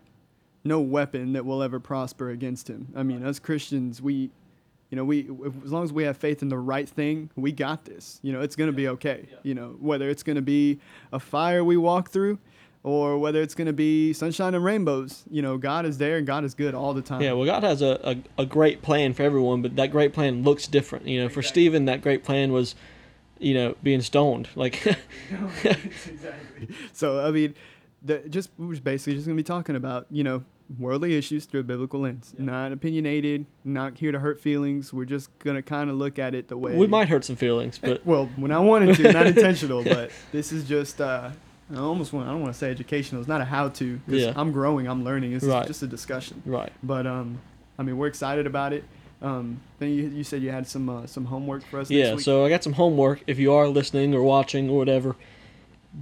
no 0.66 0.82
weapon 0.82 1.32
that 1.32 1.46
will 1.46 1.64
ever 1.64 1.80
prosper 1.80 2.30
against 2.30 2.70
him. 2.70 2.90
I 2.94 3.04
mean, 3.04 3.24
as 3.24 3.40
Christians, 3.40 4.02
we 4.02 4.32
you 4.94 4.96
know, 4.96 5.06
we 5.06 5.28
as 5.66 5.72
long 5.72 5.84
as 5.84 5.92
we 5.92 6.04
have 6.04 6.16
faith 6.18 6.44
in 6.44 6.50
the 6.50 6.58
right 6.60 6.88
thing, 6.88 7.32
we 7.36 7.52
got 7.52 7.84
this. 7.84 8.20
You 8.22 8.32
know, 8.32 8.42
it's 8.42 8.56
going 8.56 8.70
to 8.70 8.76
be 8.76 8.90
okay. 8.90 9.28
You 9.42 9.56
know, 9.56 9.76
whether 9.80 10.08
it's 10.08 10.22
going 10.22 10.36
to 10.36 10.44
be 10.44 10.78
a 11.12 11.20
fire 11.20 11.64
we 11.64 11.78
walk 11.78 12.12
through 12.12 12.38
or 12.84 13.18
whether 13.18 13.42
it's 13.42 13.56
going 13.56 13.66
to 13.66 13.74
be 13.74 14.14
sunshine 14.14 14.54
and 14.54 14.64
rainbows, 14.64 15.24
you 15.32 15.42
know, 15.42 15.58
God 15.58 15.88
is 15.88 15.98
there 15.98 16.18
and 16.18 16.28
God 16.28 16.44
is 16.44 16.54
good 16.54 16.76
all 16.76 16.94
the 16.94 17.02
time. 17.02 17.22
Yeah, 17.22 17.34
well, 17.34 17.48
God 17.48 17.64
has 17.64 17.82
a, 17.82 18.00
a, 18.38 18.44
a 18.44 18.46
great 18.46 18.84
plan 18.84 19.16
for 19.16 19.24
everyone, 19.24 19.64
but 19.64 19.76
that 19.78 19.88
great 19.88 20.14
plan 20.14 20.44
looks 20.44 20.68
different. 20.68 21.08
You 21.08 21.24
know, 21.24 21.28
for 21.28 21.42
Stephen, 21.42 21.86
that 21.86 22.04
great 22.04 22.24
plan 22.24 22.52
was 22.52 22.76
you 23.40 23.56
know, 23.56 23.76
being 23.82 24.04
stoned. 24.04 24.48
Like, 24.54 24.86
exactly. 25.64 26.70
So 26.94 27.26
I 27.26 27.32
mean, 27.32 27.56
the, 28.04 28.20
just 28.30 28.52
we're 28.60 28.76
basically 28.76 29.16
just 29.16 29.26
gonna 29.26 29.36
be 29.36 29.42
talking 29.42 29.76
about 29.76 30.06
you 30.12 30.24
know 30.24 30.44
worldly 30.80 31.16
issues 31.16 31.46
through 31.46 31.62
a 31.62 31.64
biblical 31.64 32.02
lens, 32.02 32.34
yeah. 32.38 32.46
not 32.46 32.72
opinionated, 32.72 33.46
not 33.64 33.98
here 33.98 34.12
to 34.12 34.20
hurt 34.20 34.42
feelings. 34.42 34.94
We're 34.94 35.06
just 35.06 35.38
gonna 35.40 35.62
kind 35.62 35.90
of 35.90 35.98
look 35.98 36.20
at 36.20 36.34
it 36.34 36.48
the 36.48 36.58
way 36.58 36.76
we 36.76 36.88
might 36.88 37.10
hurt 37.10 37.26
some 37.26 37.36
feelings, 37.36 37.78
but 37.78 38.06
well, 38.06 38.30
when 38.36 38.52
I 38.52 38.60
wanted 38.60 38.96
to, 38.98 39.12
not 39.12 39.28
intentional, 39.36 39.84
but 39.84 40.12
this 40.32 40.52
is 40.52 40.68
just. 40.68 41.02
uh 41.02 41.32
I 41.74 41.78
almost 41.78 42.12
want. 42.14 42.28
I 42.28 42.32
don't 42.32 42.42
want 42.42 42.54
to 42.54 42.60
say 42.60 42.70
educational. 42.70 43.22
It's 43.22 43.28
not 43.28 43.42
a 43.42 43.46
how-to 43.46 43.98
because 44.06 44.22
yeah. 44.22 44.34
I'm 44.36 44.52
growing. 44.52 44.86
I'm 44.86 45.04
learning. 45.04 45.34
It's 45.34 45.46
right. 45.46 45.66
just 45.66 45.82
a 45.82 45.88
discussion. 45.88 46.44
Right. 46.46 46.72
But 46.84 47.08
um, 47.08 47.40
I 47.80 47.84
mean, 47.84 47.98
we're 47.98 48.08
excited 48.08 48.46
about 48.46 48.74
it. 48.74 48.84
Um, 49.22 49.62
then 49.80 49.90
you, 49.90 50.10
you 50.10 50.24
said 50.24 50.42
you 50.42 50.52
had 50.52 50.68
some 50.68 50.90
uh, 50.90 51.08
some 51.08 51.26
homework 51.26 51.66
for 51.66 51.80
us. 51.80 51.90
Yeah, 51.90 52.18
so 52.18 52.46
I 52.46 52.50
got 52.50 52.64
some 52.64 52.74
homework. 52.74 53.24
If 53.26 53.40
you 53.40 53.54
are 53.54 53.68
listening 53.68 54.14
or 54.14 54.22
watching 54.22 54.70
or 54.70 54.78
whatever, 54.78 55.16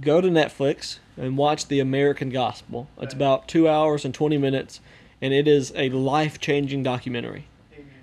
go 0.00 0.20
to 0.20 0.28
Netflix 0.28 0.98
and 1.16 1.36
watch 1.36 1.68
The 1.68 1.80
American 1.80 2.30
Gospel. 2.30 2.88
It's 3.00 3.14
about 3.14 3.48
two 3.48 3.68
hours 3.68 4.04
and 4.04 4.14
twenty 4.14 4.38
minutes, 4.38 4.80
and 5.20 5.32
it 5.32 5.46
is 5.46 5.72
a 5.76 5.90
life 5.90 6.40
changing 6.40 6.82
documentary, 6.82 7.46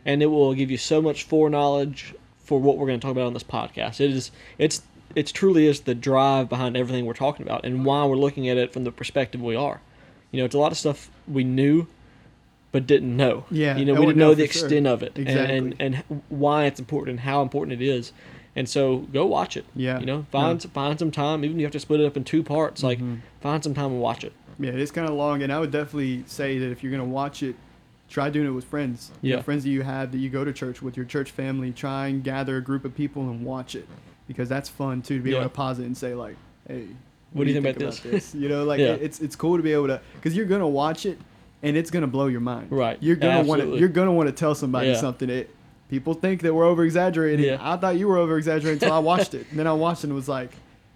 and 0.05 0.21
it 0.21 0.27
will 0.27 0.53
give 0.53 0.71
you 0.71 0.77
so 0.77 1.01
much 1.01 1.23
foreknowledge 1.23 2.13
for 2.43 2.59
what 2.59 2.77
we're 2.77 2.87
going 2.87 2.99
to 2.99 3.05
talk 3.05 3.11
about 3.11 3.27
on 3.27 3.33
this 3.33 3.43
podcast. 3.43 3.99
It 4.01 4.11
is 4.11 4.31
it's 4.57 4.81
it 5.15 5.27
truly 5.27 5.67
is 5.67 5.81
the 5.81 5.95
drive 5.95 6.49
behind 6.49 6.77
everything 6.77 7.05
we're 7.05 7.13
talking 7.13 7.45
about 7.45 7.65
and 7.65 7.85
why 7.85 8.05
we're 8.05 8.15
looking 8.15 8.47
at 8.47 8.57
it 8.57 8.71
from 8.71 8.83
the 8.83 8.91
perspective 8.91 9.41
we 9.41 9.55
are. 9.55 9.81
You 10.31 10.39
know, 10.39 10.45
it's 10.45 10.55
a 10.55 10.59
lot 10.59 10.71
of 10.71 10.77
stuff 10.77 11.09
we 11.27 11.43
knew 11.43 11.87
but 12.71 12.85
didn't 12.85 13.15
know. 13.15 13.45
Yeah, 13.49 13.77
you 13.77 13.85
know, 13.85 13.93
we 13.93 14.05
didn't 14.05 14.17
know, 14.17 14.29
know 14.29 14.35
the 14.35 14.43
extent 14.43 14.85
sure. 14.85 14.93
of 14.93 15.03
it 15.03 15.17
exactly. 15.17 15.57
and, 15.57 15.75
and, 15.79 16.03
and 16.09 16.21
why 16.29 16.65
it's 16.65 16.79
important 16.79 17.11
and 17.11 17.19
how 17.21 17.41
important 17.41 17.81
it 17.81 17.85
is. 17.85 18.11
And 18.59 18.67
so 18.67 18.97
go 19.13 19.25
watch 19.25 19.55
it. 19.55 19.63
Yeah, 19.73 20.01
you 20.01 20.05
know, 20.05 20.25
find 20.31 20.61
yeah. 20.61 20.69
find 20.71 20.99
some 20.99 21.11
time. 21.11 21.45
Even 21.45 21.55
if 21.55 21.61
you 21.61 21.65
have 21.65 21.71
to 21.71 21.79
split 21.79 22.01
it 22.01 22.05
up 22.05 22.17
in 22.17 22.25
two 22.25 22.43
parts, 22.43 22.83
like 22.83 22.99
mm-hmm. 22.99 23.19
find 23.39 23.63
some 23.63 23.73
time 23.73 23.85
and 23.85 24.01
watch 24.01 24.25
it. 24.25 24.33
Yeah, 24.59 24.71
it 24.71 24.79
is 24.79 24.91
kind 24.91 25.07
of 25.07 25.15
long, 25.15 25.41
and 25.41 25.53
I 25.53 25.61
would 25.61 25.71
definitely 25.71 26.25
say 26.27 26.57
that 26.57 26.69
if 26.69 26.83
you're 26.83 26.91
gonna 26.91 27.05
watch 27.05 27.41
it, 27.41 27.55
try 28.09 28.29
doing 28.29 28.47
it 28.47 28.49
with 28.49 28.65
friends. 28.65 29.11
Yeah, 29.21 29.29
you 29.29 29.35
know, 29.37 29.43
friends 29.43 29.63
that 29.63 29.69
you 29.69 29.83
have 29.83 30.11
that 30.11 30.17
you 30.17 30.29
go 30.29 30.43
to 30.43 30.51
church 30.51 30.81
with, 30.81 30.97
your 30.97 31.05
church 31.05 31.31
family. 31.31 31.71
Try 31.71 32.07
and 32.07 32.21
gather 32.21 32.57
a 32.57 32.61
group 32.61 32.83
of 32.83 32.93
people 32.93 33.21
and 33.21 33.45
watch 33.45 33.75
it 33.75 33.87
because 34.27 34.49
that's 34.49 34.67
fun 34.67 35.03
too 35.03 35.19
to 35.19 35.23
be 35.23 35.29
yeah. 35.29 35.37
able 35.37 35.45
to 35.45 35.55
pause 35.55 35.79
it 35.79 35.85
and 35.85 35.97
say 35.97 36.13
like, 36.13 36.35
hey. 36.67 36.87
What, 37.31 37.41
what 37.41 37.43
do 37.45 37.51
you 37.51 37.61
think, 37.61 37.77
think 37.77 37.77
about, 37.77 37.99
about 37.99 38.11
this? 38.11 38.35
You 38.35 38.49
know, 38.49 38.63
like 38.65 38.81
yeah. 38.81 38.87
it's 38.99 39.21
it's 39.21 39.37
cool 39.37 39.55
to 39.55 39.63
be 39.63 39.71
able 39.71 39.87
to 39.87 40.01
because 40.15 40.35
you're 40.35 40.47
gonna 40.47 40.67
watch 40.67 41.05
it 41.05 41.17
and 41.63 41.77
it's 41.77 41.91
gonna 41.91 42.07
blow 42.07 42.27
your 42.27 42.41
mind. 42.41 42.73
Right. 42.73 42.97
You're 42.99 43.15
gonna 43.15 43.43
want 43.43 43.61
to. 43.61 43.77
You're 43.77 43.87
gonna 43.87 44.11
want 44.11 44.27
to 44.27 44.33
tell 44.33 44.53
somebody 44.53 44.89
yeah. 44.89 44.99
something. 44.99 45.29
It, 45.29 45.55
people 45.89 46.13
think 46.13 46.41
that 46.41 46.53
we're 46.53 46.65
over 46.65 46.84
exaggerating. 46.84 47.46
Yeah. 47.46 47.58
I 47.60 47.75
thought 47.75 47.98
you 47.98 48.08
were 48.08 48.17
over 48.17 48.38
exaggerating 48.38 48.81
until 48.81 48.93
I 48.93 49.00
watched 49.00 49.34
it. 49.34 49.48
And 49.50 49.60
then 49.60 49.67
I 49.67 49.74
watched 49.74 50.03
it 50.03 50.08
and 50.08 50.15
was 50.15 50.29
like, 50.29 50.51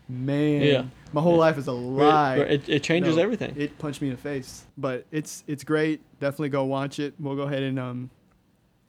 man, 0.08 0.62
yeah. 0.62 0.86
my 1.12 1.22
whole 1.22 1.34
yeah. 1.34 1.40
life 1.40 1.58
is 1.58 1.68
a 1.68 1.72
lie. 1.72 2.38
It, 2.38 2.70
it 2.70 2.84
changes 2.84 3.18
no, 3.18 3.24
everything. 3.24 3.54
It 3.58 3.78
punched 3.80 4.02
me 4.02 4.10
in 4.10 4.16
the 4.16 4.22
face. 4.22 4.66
But 4.78 5.06
it's 5.12 5.44
it's 5.48 5.64
great. 5.64 6.02
Definitely 6.20 6.50
go 6.50 6.64
watch 6.64 7.00
it. 7.00 7.16
We'll 7.20 7.36
go 7.36 7.44
ahead 7.44 7.64
and 7.64 7.80
um, 7.80 8.10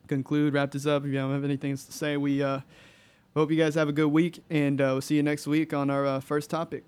conclude, 0.06 0.54
wrap 0.54 0.70
this 0.70 0.86
up. 0.86 1.02
If 1.02 1.08
you 1.08 1.14
don't 1.14 1.32
have 1.32 1.44
anything 1.44 1.76
to 1.76 1.92
say, 1.92 2.16
we 2.16 2.42
uh, 2.42 2.60
hope 3.34 3.50
you 3.50 3.56
guys 3.56 3.74
have 3.74 3.88
a 3.88 3.92
good 3.92 4.08
week, 4.08 4.42
and 4.50 4.80
uh, 4.80 4.90
we'll 4.92 5.00
see 5.00 5.16
you 5.16 5.22
next 5.22 5.46
week 5.46 5.72
on 5.72 5.90
our 5.90 6.06
uh, 6.06 6.20
first 6.20 6.50
topic. 6.50 6.84